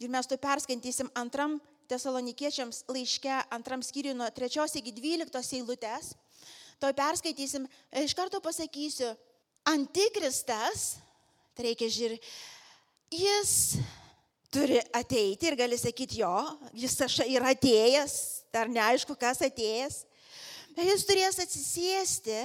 [0.00, 1.58] ir mes to perskaitysim antram
[1.90, 6.14] tesalonikiečiams laiške antram skyriui nuo 3 iki 12 eilutės.
[6.82, 7.66] To perskaitysim,
[8.02, 9.12] iš karto pasakysiu,
[9.70, 10.96] antikristas,
[11.54, 12.32] tai reikia žiūrėti,
[13.14, 13.52] jis
[14.52, 16.34] turi ateiti ir gali sakyti jo,
[16.76, 18.16] jis yra atėjęs,
[18.54, 20.02] dar neaišku, kas atėjęs,
[20.74, 22.38] bet jis turės atsisėsti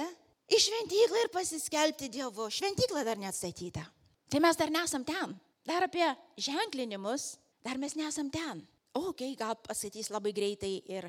[0.50, 2.48] į šventyklą ir pasiskelbti Dievu.
[2.50, 3.84] Šventykla dar neatstatyta.
[4.30, 5.34] Tai mes dar nesam ten.
[5.66, 6.06] Dar apie
[6.40, 7.34] ženklinimus,
[7.66, 8.62] dar mes nesam ten
[8.94, 11.08] okei, okay, gal pasakys labai greitai ir,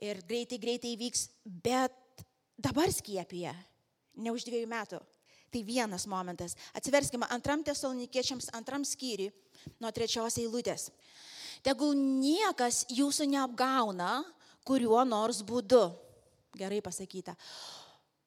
[0.00, 2.24] ir greitai, greitai įvyks, bet
[2.56, 3.54] dabar skiepija,
[4.16, 5.00] ne už dviejų metų.
[5.52, 6.54] Tai vienas momentas.
[6.72, 9.28] Atsiverskime antram tesalonikiečiams, antram skyriui,
[9.82, 10.88] nuo trečios eilutės.
[11.62, 14.22] Tegul niekas jūsų neapgauna
[14.66, 15.82] kuriuo nors būdu.
[16.58, 17.34] Gerai pasakyta.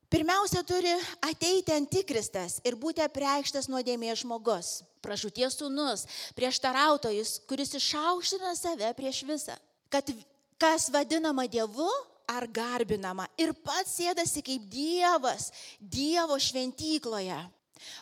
[0.09, 0.91] Pirmiausia, turi
[1.25, 6.05] ateiti antikristas ir būti apreikštas nuodėmės žmogus, pražūties sūnus,
[6.37, 9.55] prieštarautojus, kuris išaukština save prieš visą.
[9.89, 10.11] Kad
[10.61, 11.89] kas vadinama Dievu
[12.29, 17.37] ar garbinama ir pats sėdasi kaip Dievas Dievo šventykloje,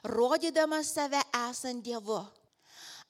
[0.03, 2.19] rodydamas save esant Dievu.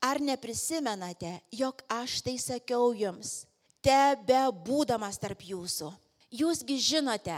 [0.03, 3.45] Ar neprisimenate, jog aš tai sakiau jums,
[3.81, 5.93] tebe būdamas tarp jūsų?
[6.33, 7.37] Jūsgi žinote,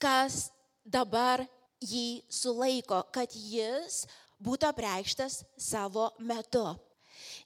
[0.00, 0.48] kas
[0.86, 1.44] dabar
[1.82, 4.06] jį sulaiko, kad jis
[4.42, 6.64] būtų apreikštas savo metu.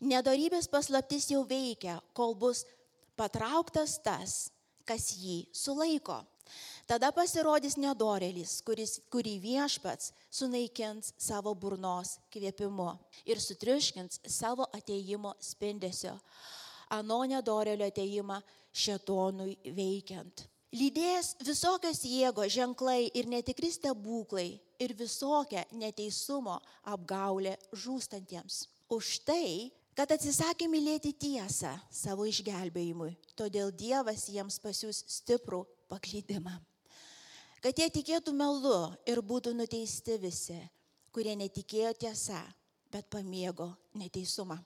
[0.00, 2.64] Nedarybės paslaptis jau veikia, kol bus
[3.18, 4.50] patrauktas tas,
[4.88, 6.20] kas jį sulaiko.
[6.90, 12.88] Tada pasirodys nedorelis, kuris, kurį viešpats sunaikins savo burnos kvėpimu
[13.30, 16.16] ir sutriuškins savo ateimo spindesio.
[16.90, 18.40] Ano nedorelio ateimą
[18.74, 20.48] šetonui veikiant.
[20.70, 28.68] Lydės visokios jėgos, ženklai ir netikri stebuklai ir visokia neteisumo apgaulė žūstantiems.
[28.90, 36.54] Už tai, kad atsisakė mylėti tiesą savo išgelbėjimui, todėl Dievas jiems pasiūs stiprų paklydimą.
[37.60, 40.56] Kad jie tikėtų melu ir būtų nuteisti visi,
[41.10, 42.38] kurie netikėjo tiesą,
[42.94, 44.62] bet pamėgo neteisumą.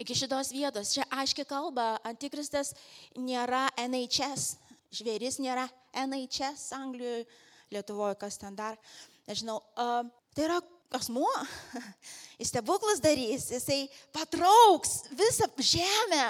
[0.00, 2.72] Iki šitos vietos čia aiškiai kalba, antikristas
[3.16, 4.56] nėra NHS,
[4.92, 7.24] žvėris nėra NHS Anglijoje,
[7.72, 8.76] Lietuvoje, kas ten dar,
[9.24, 10.02] nežinau, uh,
[10.36, 10.58] tai yra
[10.92, 11.30] asmuo,
[12.40, 16.26] jis stebuklus darys, jisai patrauks visą žemę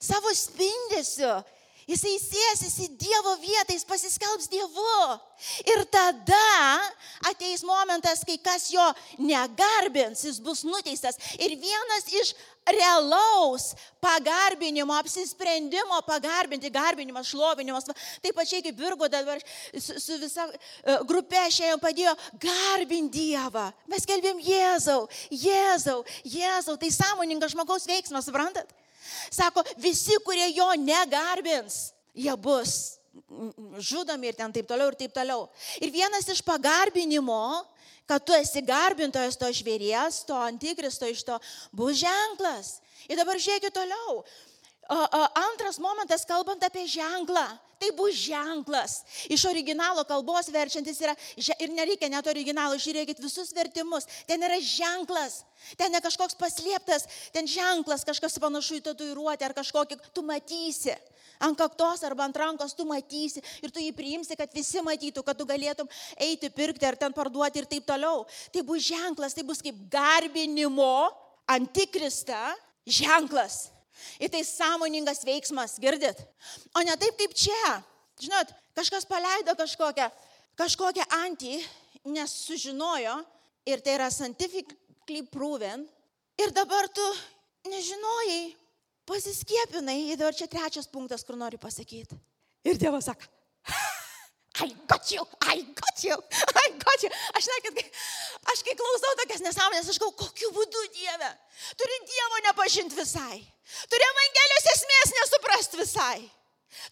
[0.00, 1.34] savo spindesiu,
[1.86, 4.96] jisai sėsis į Dievo vietą, jis pasiskelbs Dievu.
[5.68, 6.80] Ir tada
[7.30, 8.86] ateis momentas, kai kas jo
[9.20, 11.20] negarbins, jis bus nuteistas.
[11.36, 12.32] Ir vienas iš
[12.66, 17.86] realaus pagarbinimo, apsisprendimo pagarbinti, garbinimas, šlovinimas.
[18.22, 19.42] Taip pačiai kaip Virgo dabar
[19.78, 23.68] su, su visa e, grupė šiandien padėjo garbinti Dievą.
[23.90, 26.76] Mes kelbėm Jėzau, Jėzau, Jėzau.
[26.80, 28.68] Tai sąmoningas žmogaus veiksmas, suprantat?
[29.30, 32.96] Sako, visi, kurie jo negarbins, jie bus
[33.80, 35.46] žudomi ir ten taip toliau ir taip toliau.
[35.80, 37.64] Ir vienas iš pagarbinimo,
[38.06, 41.38] kad tu esi garbintojas to žvėries, to antikristo iš to,
[41.74, 42.78] bus ženklas.
[43.10, 44.22] Ir dabar žiūrėkit toliau.
[45.50, 47.42] Antras momentas, kalbant apie ženklą,
[47.82, 49.00] tai bus ženklas.
[49.26, 55.42] Iš originalo kalbos verčiantis yra, ir nereikia net originalo, žiūrėkit visus vertimus, ten yra ženklas,
[55.76, 60.94] ten ne kažkoks paslėptas, ten ženklas, kažkas panašu į tatuiruotę ar kažkokį, tu matysi.
[61.42, 65.36] Ant kaktos arba ant rankos tu matysi ir tu jį priimsi, kad visi matytų, kad
[65.36, 68.24] tu galėtum eiti pirkti ar ten parduoti ir taip toliau.
[68.52, 71.10] Tai bus ženklas, tai bus kaip garbinimo
[71.46, 72.54] antikrista
[72.86, 73.70] ženklas.
[74.20, 76.20] Ir tai sąmoningas veiksmas, girdit?
[76.76, 77.80] O ne taip kaip čia.
[78.20, 80.08] Žinot, kažkas paleido kažkokią,
[80.56, 81.58] kažkokią antį,
[82.12, 83.18] nes sužinojo
[83.68, 85.84] ir tai yra scientifically proven.
[86.40, 87.04] Ir dabar tu
[87.68, 88.54] nežinojai,
[89.08, 89.98] pasiskiepinai.
[90.12, 92.18] Ir dabar čia trečias punktas, kur noriu pasakyti.
[92.66, 93.28] Ir Dievas sako,
[94.56, 96.16] I got you, I got you,
[96.62, 97.10] I got you.
[97.36, 97.90] Aš nekit,
[98.52, 101.28] aš kai klausau tokias nesąmonės, aš galvoju, kokiu būdu Dieve.
[101.76, 103.42] Turi Dievo nepažinti visai.
[103.92, 106.18] Turi Evangelijos esmės nesuprast visai.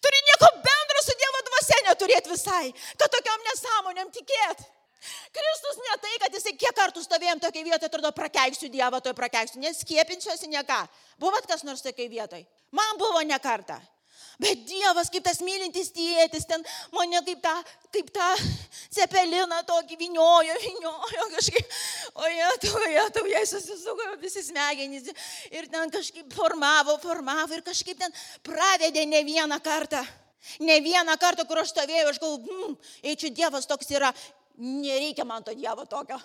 [0.01, 2.69] Turi nieko bendro su Dievo dvasia neturėti visai,
[3.01, 4.69] kad tokiam nesąmonėm tikėti.
[5.35, 9.61] Kristus ne tai, kad jisai kiek kartų stovėjom tokiai vietoje, atrodo, prakeiksiu Dievą, toj prakeiksiu,
[9.63, 10.79] neskiepinsiuosi nieką.
[11.21, 12.45] Buvot kas nors tokiai vietoj?
[12.75, 13.77] Man buvo ne kartą.
[14.41, 16.63] Bet Dievas, kaip tas mylintis tėtis, ten
[16.95, 17.53] mane kaip tą,
[17.95, 18.27] kaip tą
[18.97, 21.77] cepeliną tokį viniojo, viniojo kažkaip,
[22.19, 25.07] o jie, tu, jie, tu, jie susisuko visi smegenys
[25.55, 30.03] ir ten kažkaip formavo, formavo ir kažkaip ten pravedė ne vieną kartą.
[30.61, 32.75] Ne vieną kartą, kur aš stovėjau, aš galvoju, mm,
[33.09, 34.11] eičiau Dievas toks yra,
[34.57, 36.19] nereikia man to Dievo tokio.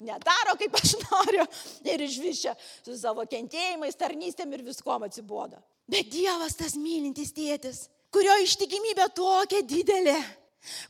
[0.00, 1.46] Nedaro, kaip aš noriu.
[1.84, 5.60] Ir išvišia su savo kentėjimais, tarnystėm ir viskom atsibodo.
[5.90, 10.16] Bet Dievas tas mylintis tėtis, kurio ištikimybė tokia didelė,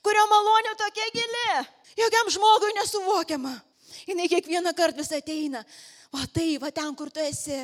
[0.05, 1.47] kurio malonė tokia gili,
[1.99, 3.55] jokiam žmogui nesuvokiama.
[4.05, 5.65] Jis kiekvieną kartą vis ateina.
[6.15, 7.57] O tai, va ten, kur tu esi.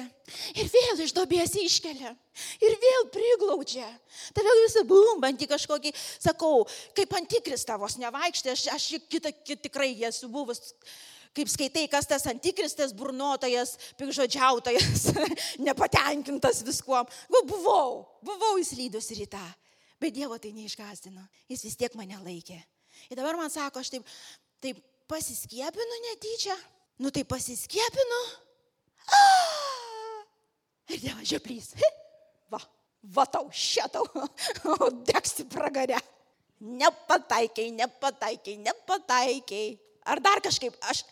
[0.58, 2.10] Ir vėl iš dobės iškelia.
[2.58, 3.86] Ir vėl priglaudžia.
[4.34, 6.64] Tave visą bumbantį kažkokį, sakau,
[6.98, 10.72] kaip antikris tavos nevaikštė, aš, aš kitą, kitą tikrai esu buvus
[11.36, 15.06] kaip skaitai, kas tas antikristas, burnotojas, pikžodžiautojas,
[15.68, 17.06] nepatenkintas viskuom.
[17.30, 19.44] Va, buvau, buvau įslydus rytą,
[20.02, 22.58] bet Dievo tai neišgazdino, jis vis tiek mane laikė.
[23.06, 24.10] Ir dabar man sako, aš taip,
[24.58, 26.58] taip pasiskiepinu netyčia,
[27.00, 28.20] nu tai pasiskiepinu.
[30.90, 31.72] Ir Dievas žioplys.
[32.50, 32.60] Va,
[33.16, 34.06] va tau, šitau,
[35.08, 36.00] degsi pragarę.
[36.60, 39.70] Nepataikiai, nepataikiai, nepataikiai.
[40.10, 41.04] Ar dar kažkaip, aš,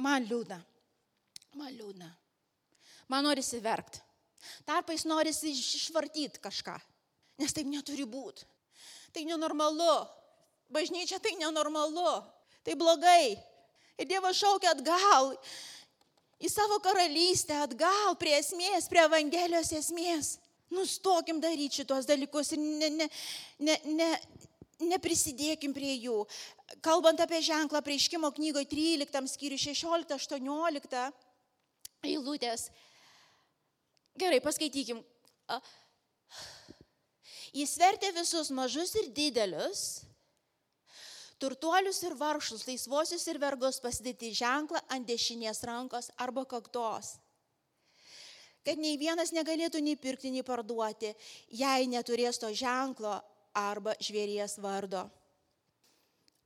[0.00, 0.56] Man liūdna.
[1.58, 2.08] Man liūdna.
[3.10, 4.00] Man norisi verkti.
[4.64, 6.76] Tarpais norisi išvartyti kažką.
[7.40, 8.46] Nes taip neturi būti.
[9.12, 9.96] Tai nenormalu.
[10.72, 12.14] Bažnyčia tai nenormalu.
[12.64, 13.34] Tai blogai.
[14.00, 15.34] Ir Dievas šaukia atgal
[16.40, 20.38] į savo karalystę, atgal prie esmės, prie Evangelijos esmės.
[20.72, 23.08] Nustokim daryti šitos dalykus ir ne, ne,
[23.58, 24.10] ne, ne,
[24.92, 26.22] neprisidėkim prie jų.
[26.84, 31.02] Kalbant apie ženklą prieškimo knygoje 13 skyriui 16-18
[32.06, 32.70] eilutės.
[34.20, 35.02] Gerai, paskaitykim.
[37.52, 40.04] Jis vertė visus mažus ir didelius,
[41.40, 47.16] turtuolius ir vargšus, laisvosius ir vergus pasidėti ženklą ant dešinės rankos arba kaktos.
[48.66, 51.14] Kad nei vienas negalėtų nei pirkti, nei parduoti,
[51.48, 53.16] jei neturės to ženklo
[53.56, 55.06] arba žvėries vardo.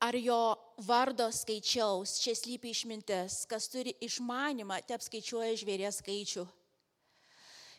[0.04, 0.54] Ar jo
[0.86, 6.44] vardo skaičiaus, čia slypi išmintis, kas turi išmanimą, te apskaičiuoja žvėries skaičių.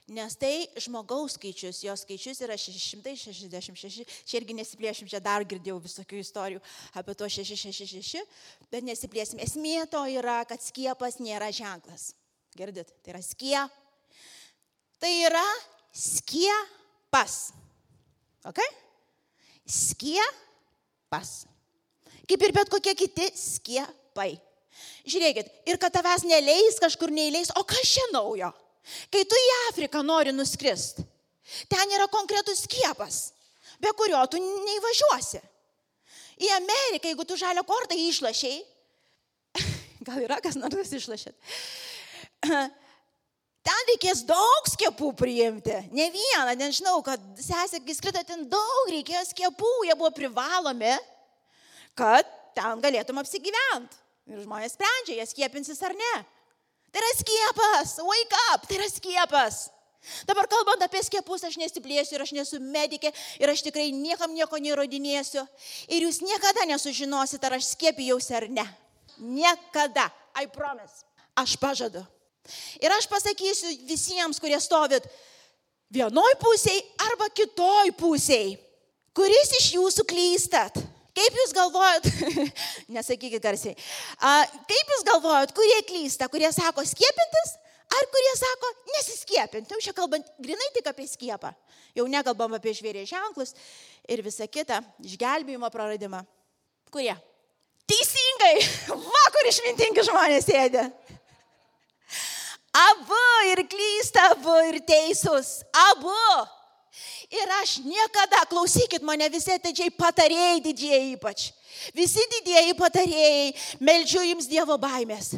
[0.06, 6.20] Nes tai žmogaus skaičius, jo skaičius yra 666, čia irgi nesiplėšim, čia dar girdėjau visokių
[6.22, 6.60] istorijų
[6.94, 8.22] apie to 666,
[8.70, 9.42] bet nesiplėsim.
[9.42, 12.12] Esmė to yra, kad skiepas nėra ženklas.
[12.54, 13.64] Girdit, tai yra skie.
[15.02, 15.46] Tai yra
[15.90, 17.40] skiepas.
[18.46, 18.62] Ok?
[19.66, 21.32] Skiepas.
[22.30, 24.36] Kaip ir bet kokie kiti skiepai.
[25.10, 28.52] Žiūrėkit, ir kad tavęs neleis, kažkur neįleis, o kas čia naujo?
[29.14, 31.02] Kai tu į Afriką nori nuskrist,
[31.72, 33.20] ten yra konkretus skiepas,
[33.82, 35.42] be kurio tu neįvažiuosi.
[36.36, 38.60] Į Ameriką, jeigu tu žalio kortą išlašiai,
[40.08, 41.36] gal yra kas nors išlašėt,
[43.68, 45.78] ten reikės daug skiepų priimti.
[45.96, 50.94] Ne vieną, nežinau, kad sesė, kai skrido ten daug reikėjo skiepų, jie buvo privalomi,
[51.98, 54.04] kad ten galėtum apsigyventi.
[54.26, 56.14] Ir žmonės sprendžia, jie skiepinsis ar ne.
[56.96, 59.56] Tai yra skiepas, wake up, tai yra skiepas.
[60.24, 64.56] Dabar kalbant apie skiepus, aš nesiplėsiu ir aš nesu medikė ir aš tikrai niekam nieko
[64.64, 65.44] neįrodinėsiu.
[65.92, 68.64] Ir jūs niekada nesužinosit, ar aš skiepijausi ar ne.
[69.20, 70.08] Niekada.
[70.40, 71.04] I promise.
[71.36, 72.06] Aš pažadu.
[72.80, 75.04] Ir aš pasakysiu visiems, kurie stovit
[75.92, 76.80] vienoj pusėje
[77.10, 78.56] arba kitoj pusėje,
[79.12, 80.80] kuris iš jūsų klystat.
[81.16, 82.08] Kaip jūs galvojat,
[82.96, 83.76] nesakykit garsiai,
[84.20, 87.54] a, kaip jūs galvojat, kurie klysta, kurie sako skiepintis,
[87.96, 91.54] ar kurie sako nesiskiepinti, jau čia kalbant grinai tik apie skiepą,
[91.96, 93.56] jau nekalbam apie žvėrės ženklus
[94.12, 96.20] ir visą kitą, išgelbėjimo praradimą.
[96.92, 97.16] Kurie?
[97.86, 98.56] Teisingai,
[99.08, 100.86] va kur išmintingi žmonės sėdė.
[102.76, 103.24] Abu
[103.54, 105.62] ir klysta, abu ir teisūs,
[105.94, 106.20] abu.
[107.34, 111.50] Ir aš niekada, klausykit mane visi atidžiai patarėjai didieji ypač.
[111.96, 113.52] Visi didieji patarėjai,
[113.84, 115.36] melčiu jums Dievo baimės.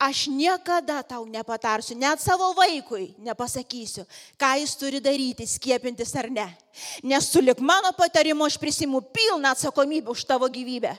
[0.00, 4.06] Aš niekada tau nepatarsiu, net savo vaikui nepasakysiu,
[4.40, 6.48] ką jis turi daryti, skiepintis ar ne.
[7.04, 10.96] Nes sulik mano patarimu aš prisimu pilną atsakomybę už tavo gyvybę.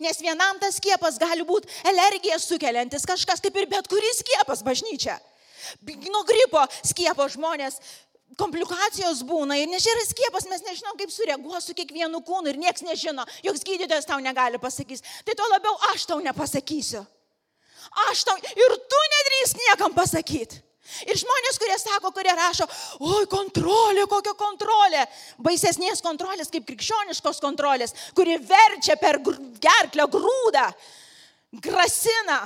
[0.00, 5.18] Nes vienam tas skiepas gali būti alergiją sukeliantis kažkas, kaip ir bet kuris skiepas bažnyčia.
[6.06, 7.80] Nuo gripo skiepo žmonės
[8.34, 12.60] komplikacijos būna ir nes čia yra skiepas, mes nežinom, kaip sureaguos su kiekvienu kūnu ir
[12.60, 15.04] niekas nežino, joks gydytojas tau negali pasakyti.
[15.24, 17.04] Tai tuo labiau aš tau nepasakysiu.
[18.10, 20.62] Aš tau ir tu nedrįsk niekam pasakyti.
[21.06, 22.66] Ir žmonės, kurie sako, kurie rašo,
[23.02, 25.02] oi, kontrolė, kokia kontrolė.
[25.42, 30.68] Baisesnės kontrolės kaip krikščioniškos kontrolės, kuri verčia per gerklę grūdą,
[31.64, 32.44] grasina.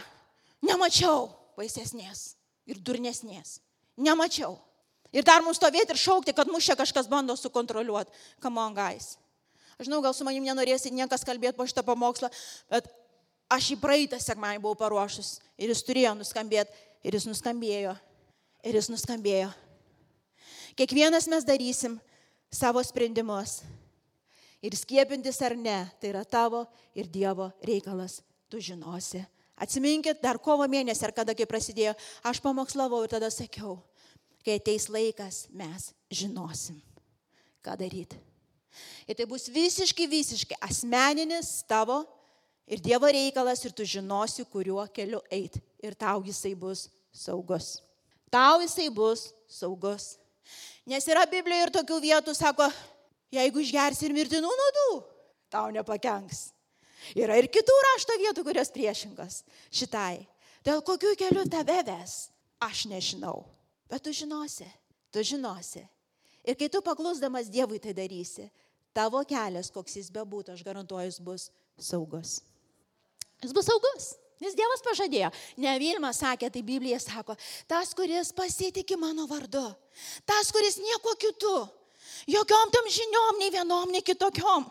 [0.64, 2.34] Nemačiau baisesnės
[2.68, 3.58] ir durnesnės.
[4.00, 4.56] Nemačiau.
[5.14, 8.14] Ir dar mums stovėti ir šaukti, kad mus čia kažkas bando sukontroliuoti.
[8.42, 9.16] Come on, guys.
[9.78, 12.28] Aš žinau, gal su manim nenorėsi niekas kalbėti po šitą pamokslą,
[12.70, 12.86] bet
[13.50, 17.96] aš į praeitą sekmąjį buvau paruošus ir jis turėjo nuskambėti ir jis nuskambėjo.
[18.60, 19.48] Ir jis nuskambėjo.
[20.76, 21.96] Kiekvienas mes darysim
[22.52, 23.62] savo sprendimus.
[24.60, 28.18] Ir skiepintis ar ne, tai yra tavo ir Dievo reikalas,
[28.52, 29.22] tu žinosi.
[29.60, 31.94] Atsiminkit, dar kovo mėnesį ar kada, kai prasidėjo,
[32.24, 33.78] aš pamokslavau ir tada sakiau,
[34.44, 36.78] kai ateis laikas, mes žinosim,
[37.64, 38.18] ką daryti.
[39.08, 42.04] Ir tai bus visiškai, visiškai asmeninis tavo
[42.70, 45.60] ir Dievo reikalas ir tu žinosi, kuriuo keliu eiti.
[45.82, 47.80] Ir tau jisai bus saugus.
[48.30, 50.14] Tau jisai bus saugus.
[50.86, 52.68] Nes yra Biblijoje ir tokių vietų, sako,
[53.34, 54.88] jeigu išgersi ir mirtinų nuodų,
[55.52, 56.50] tau nepakenks.
[57.16, 59.40] Yra ir kitų rašto vietų, kurios priešingos
[59.74, 60.26] šitai.
[60.66, 62.28] Dėl kokių kelių tave ves,
[62.62, 63.42] aš nežinau.
[63.90, 64.68] Bet tu žinosi,
[65.10, 65.82] tu žinosi.
[66.46, 68.46] Ir kai tu paklusdamas Dievui tai darysi,
[68.94, 71.46] tavo kelias, koks jis bebūtų, aš garantuoju, jis bus
[71.76, 72.38] saugus.
[73.42, 74.14] Jis bus saugus.
[74.40, 75.28] Nes Dievas pažadėjo.
[75.60, 77.36] Ne Vilma sakė, tai Biblija sako,
[77.68, 79.66] tas, kuris pasitikė mano vardu,
[80.24, 81.56] tas, kuris nieko kitų,
[82.30, 84.64] jokiom tam žiniom, nei vienom, nei kitokiom,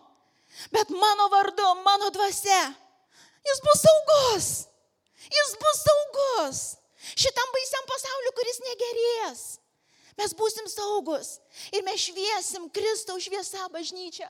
[0.74, 2.64] bet mano vardu, mano dvasia,
[3.46, 4.52] jis bus saugus.
[5.30, 6.79] Jis bus saugus
[7.16, 9.43] šitam baisiam pasauliu, kuris negerės.
[10.20, 11.38] Mes būsim saugus
[11.72, 14.28] ir mes šviesim Kristaus šviesą bažnyčią.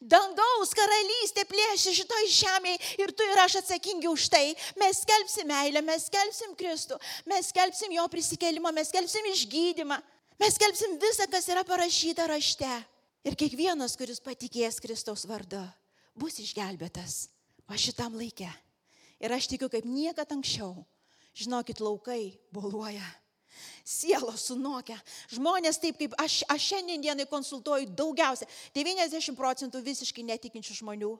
[0.00, 4.54] Dangaus karalystė plėši šitoj žemėje ir tu ir aš atsakingi už tai.
[4.80, 6.96] Mes skelbsim meilę, mes skelbsim Kristų,
[7.28, 9.98] mes skelbsim jo prisikelimą, mes skelbsim išgydymą,
[10.40, 12.70] mes skelbsim visą, kas yra parašyta rašte.
[13.28, 15.60] Ir kiekvienas, kuris patikės Kristaus vardu,
[16.16, 17.26] bus išgelbėtas.
[17.68, 18.48] O šitam laikė.
[19.20, 20.86] Ir aš tikiu, kaip niekada anksčiau.
[21.38, 23.04] Žinokit, laukai boluoja.
[23.86, 24.98] Sielos sunokia.
[25.32, 28.46] Žmonės taip kaip aš, aš šiandien dienai konsultuoju daugiausia.
[28.76, 31.14] 90 procentų visiškai netikinčių žmonių.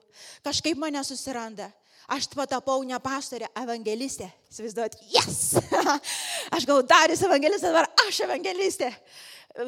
[0.45, 1.69] Kažkaip mane susiranda.
[2.09, 4.29] Aš patapau ne pastorė, evangelistė.
[4.49, 5.57] Įsivaizduot, yes!
[6.55, 8.89] aš gavau darius evangelistė, dabar aš evangelistė.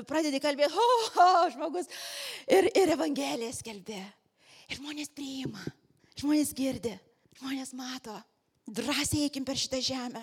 [0.08, 1.90] Pradedi kalbėti, o, oh, oh, žmogus.
[2.50, 4.02] Ir, ir evangelijas kelbė.
[4.70, 5.64] Ir žmonės priima,
[6.22, 6.94] žmonės girdi,
[7.42, 8.16] žmonės mato.
[8.72, 10.22] Drąsiai eikim per šitą žemę.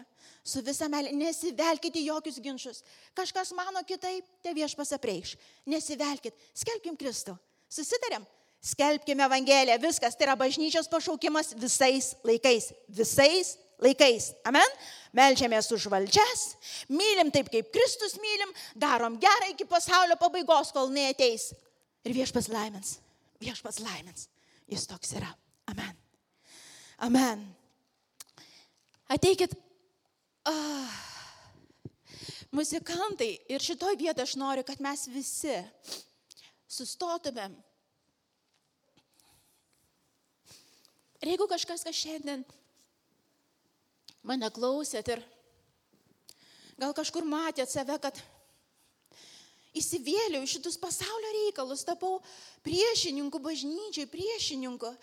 [0.49, 1.13] Su visa meilė.
[1.17, 2.83] Nesivelkite į jokius ginčius.
[3.17, 5.35] Kažkas mano kitaip, te viešpas apreiš.
[5.69, 6.37] Nesivelkit.
[6.57, 7.37] Skelbkim Kristų.
[7.69, 8.25] Susitarėm.
[8.65, 9.77] Skelbkime Evangeliją.
[9.83, 10.17] Viskas.
[10.17, 12.73] Tai yra bažnyčios pašaukimas visais laikais.
[12.89, 14.33] Visais laikais.
[14.49, 14.79] Amen.
[15.17, 16.47] Melžiamės už valdžias.
[16.89, 18.57] Mylim taip, kaip Kristus mylim.
[18.73, 21.51] Darom gerą iki pasaulio pabaigos, kol neateis.
[22.09, 22.97] Ir viešpas laimins.
[23.43, 24.31] Viešpas laimins.
[24.69, 25.31] Jis toks yra.
[25.69, 25.95] Amen.
[27.05, 27.47] Amen.
[29.13, 29.53] Ateikit.
[30.49, 30.97] Ah.
[32.57, 35.53] Muzikantai, ir šitoj vietoj aš noriu, kad mes visi
[36.69, 37.53] sustotumėm.
[41.19, 42.47] Ir jeigu kažkas, kas šiandien
[44.25, 45.23] mane klausėt ir
[46.79, 48.21] gal kažkur matėt save, kad
[49.77, 52.23] įsivėliau šitus pasaulio reikalus, tapau
[52.65, 54.95] priešininku bažnyčiai, priešininku,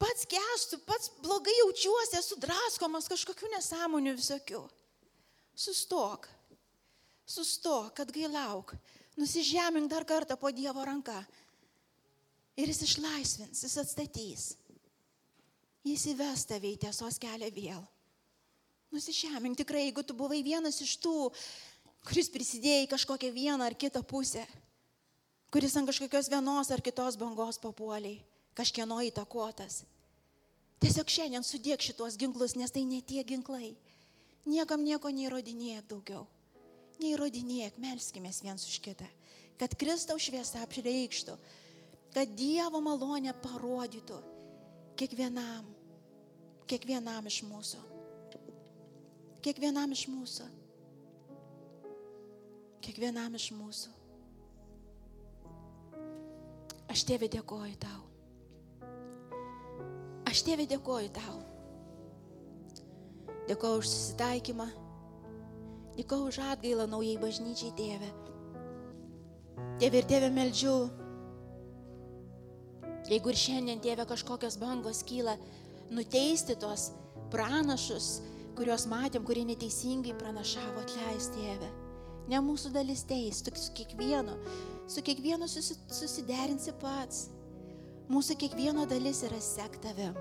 [0.00, 4.62] pats kestu, pats blogai jaučiuosi, esu draskomas kažkokių nesąmonių visokių.
[5.54, 6.26] Sustok,
[7.28, 8.74] sustok, kad gailauk,
[9.20, 11.16] nusižemink dar kartą po Dievo ranką.
[12.58, 14.44] Ir jis išlaisvins, jis atstatys.
[15.84, 17.82] Jis įves tave į tiesos kelią vėl.
[18.94, 21.32] Nusižemink tikrai, jeigu tu buvai vienas iš tų,
[22.06, 24.44] kuris prisidėjo į kažkokią vieną ar kitą pusę,
[25.52, 28.22] kuris ant kažkokios vienos ar kitos bangos papuoliai
[28.54, 29.82] kažkieno įtakotas.
[30.82, 33.74] Tiesiog šiandien sudėk šitos ginklus, nes tai ne tie ginklai.
[34.44, 36.26] Niekam nieko neįrodinėk daugiau.
[37.00, 39.06] Neįrodinėk, melskimės viens už kitą.
[39.58, 41.36] Kad Kristaus šviesa apreikštų,
[42.14, 44.20] kad Dievo malonė parodytų
[44.98, 45.66] kiekvienam,
[46.70, 47.82] kiekvienam iš mūsų.
[49.44, 50.46] Kiekvienam iš mūsų.
[52.84, 53.92] Kiekvienam iš mūsų.
[56.92, 58.13] Aš tėvė dėkoju tau.
[60.34, 61.36] Aš tėvė dėkoju tau.
[63.46, 64.64] Dėkoju už susitaikymą.
[65.94, 68.08] Dėkoju už atgailą naujai bažnyčiai, tėvė.
[69.78, 70.72] Tėvė ir tėvė meldžiu.
[73.12, 75.36] Jeigu ir šiandien tėvė kažkokios bangos kyla,
[75.94, 76.88] nuteisti tos
[77.30, 78.10] pranašus,
[78.58, 81.70] kuriuos matėm, kurie neteisingai pranašavo, atleis tėvė.
[82.32, 84.34] Ne mūsų dalis teis, tu su kiekvienu,
[84.90, 87.28] su kiekvienu susi, susiderinsi pats.
[88.12, 90.16] Mūsų kiekvieno dalis yra sektavim.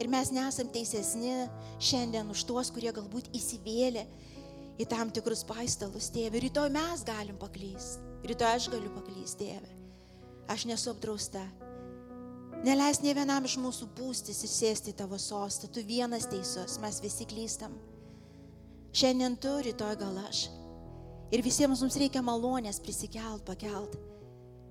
[0.00, 1.46] Ir mes nesam teisesni
[1.80, 4.04] šiandien už tuos, kurie galbūt įsivėlė
[4.80, 6.40] į tam tikrus paistalus, tėvė.
[6.46, 8.04] Rytoj mes galim paklysti.
[8.28, 9.74] Rytoj aš galiu paklysti, tėvė.
[10.52, 11.42] Aš nesu apdrausta.
[12.64, 15.70] Neleis ne vienam iš mūsų pūstis ir sėsti į tavo sostą.
[15.72, 17.76] Tu vienas teisus, mes visi klystam.
[18.92, 20.48] Šiandien tu, rytoj gal aš.
[21.32, 23.96] Ir visiems mums reikia malonės prisikelt, pakelt.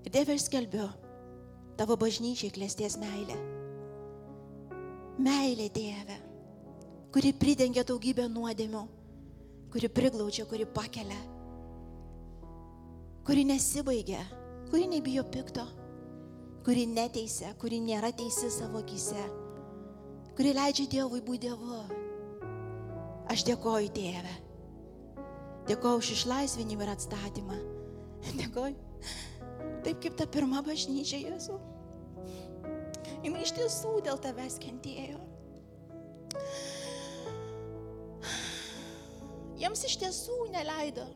[0.05, 0.89] Ir Dieve aš skelbiu,
[1.79, 3.37] tavo bažnyčiai klėsties meilė.
[5.19, 6.17] Meilė Dieve,
[7.15, 8.81] kuri pridengia daugybę nuodėmių,
[9.71, 11.19] kuri priglaudžia, kuri pakelia,
[13.27, 14.19] kuri nesibaigia,
[14.71, 15.63] kuri nebijo pikto,
[16.67, 19.23] kuri neteisia, kuri nėra teisi savo akise,
[20.35, 21.79] kuri leidžia Dievui būti Dievu.
[23.29, 24.35] Aš dėkoju Dieve.
[25.69, 27.57] Dėkoju už išlaisvinimą ir atstatymą.
[28.41, 28.75] Dėkoju.
[29.85, 31.59] Taip kaip ta pirma bažnyčia Jėzau.
[33.23, 35.19] Jis iš tiesų dėl tavęs kentėjo.
[39.59, 41.07] Jiems iš tiesų neleido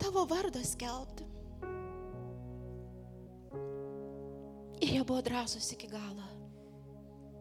[0.00, 1.24] tavo vardą skelbti.
[4.84, 6.26] Ir jie buvo drąsūs iki galo.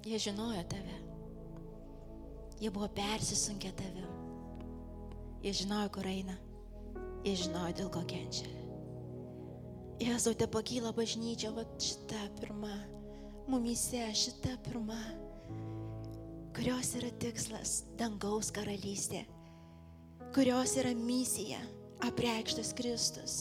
[0.07, 0.99] Jie žinojo tave.
[2.61, 4.05] Jie buvo persisunkę tave.
[5.43, 6.37] Jie žinojo, kur eina.
[7.25, 8.64] Jie žinojo, dėl ko kenčia.
[10.05, 12.75] Jėzau, te pakyla bažnyčia, va šita pirma,
[13.49, 14.99] mumyse šita pirma,
[16.53, 19.23] kurios yra tikslas dangaus karalystė,
[20.35, 21.57] kurios yra misija
[22.05, 23.39] apreikštas Kristus,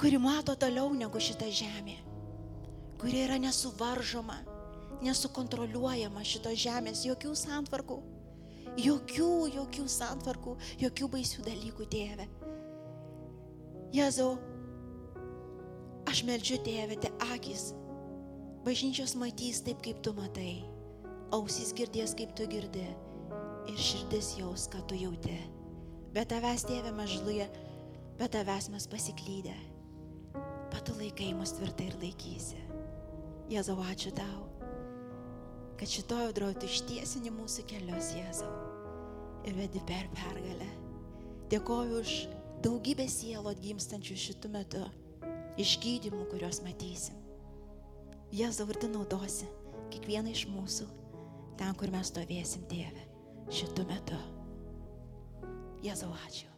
[0.00, 1.98] kuri mato toliau negu šita žemė,
[2.96, 4.40] kuri yra nesuvaržoma,
[5.04, 8.00] nesukontroliuojama šito žemės, jokių santvarkų,
[8.80, 9.30] jokių,
[9.60, 10.56] jokių santvarkų,
[10.88, 12.32] jokių baisių dalykų, tėve.
[13.92, 14.38] Jėzau,
[16.06, 17.72] Aš meldžiu tėvę, te akis.
[18.66, 20.64] Bažnyčios matys taip, kaip tu matai.
[21.34, 22.86] Ausys girdės, kaip tu girdi.
[23.66, 25.36] Ir širdis jaus, ką tu jauti.
[26.14, 27.48] Bet tavęs tėvė mažluje,
[28.18, 29.54] bet tavęs mes pasiklydę.
[30.72, 32.62] Bet tu laikai mus tvirtai ir laikysi.
[33.50, 34.46] Jėzau, ačiū tau,
[35.78, 38.50] kad šitoje audroje tu ištiesini mūsų kelius, Jėzau.
[39.46, 40.66] Ir vedi per pergalę.
[41.52, 42.14] Dėkoju už
[42.64, 44.86] daugybę sielų atgimstančių šitų metų,
[45.60, 47.18] išgydymų, kuriuos matysim.
[48.34, 49.48] Jėzau, ir tu naudosi
[49.92, 50.88] kiekvieną iš mūsų
[51.60, 53.06] ten, kur mes stovėsim, tėve,
[53.52, 54.20] šitų metų.
[55.86, 56.55] Jėzau, ačiū.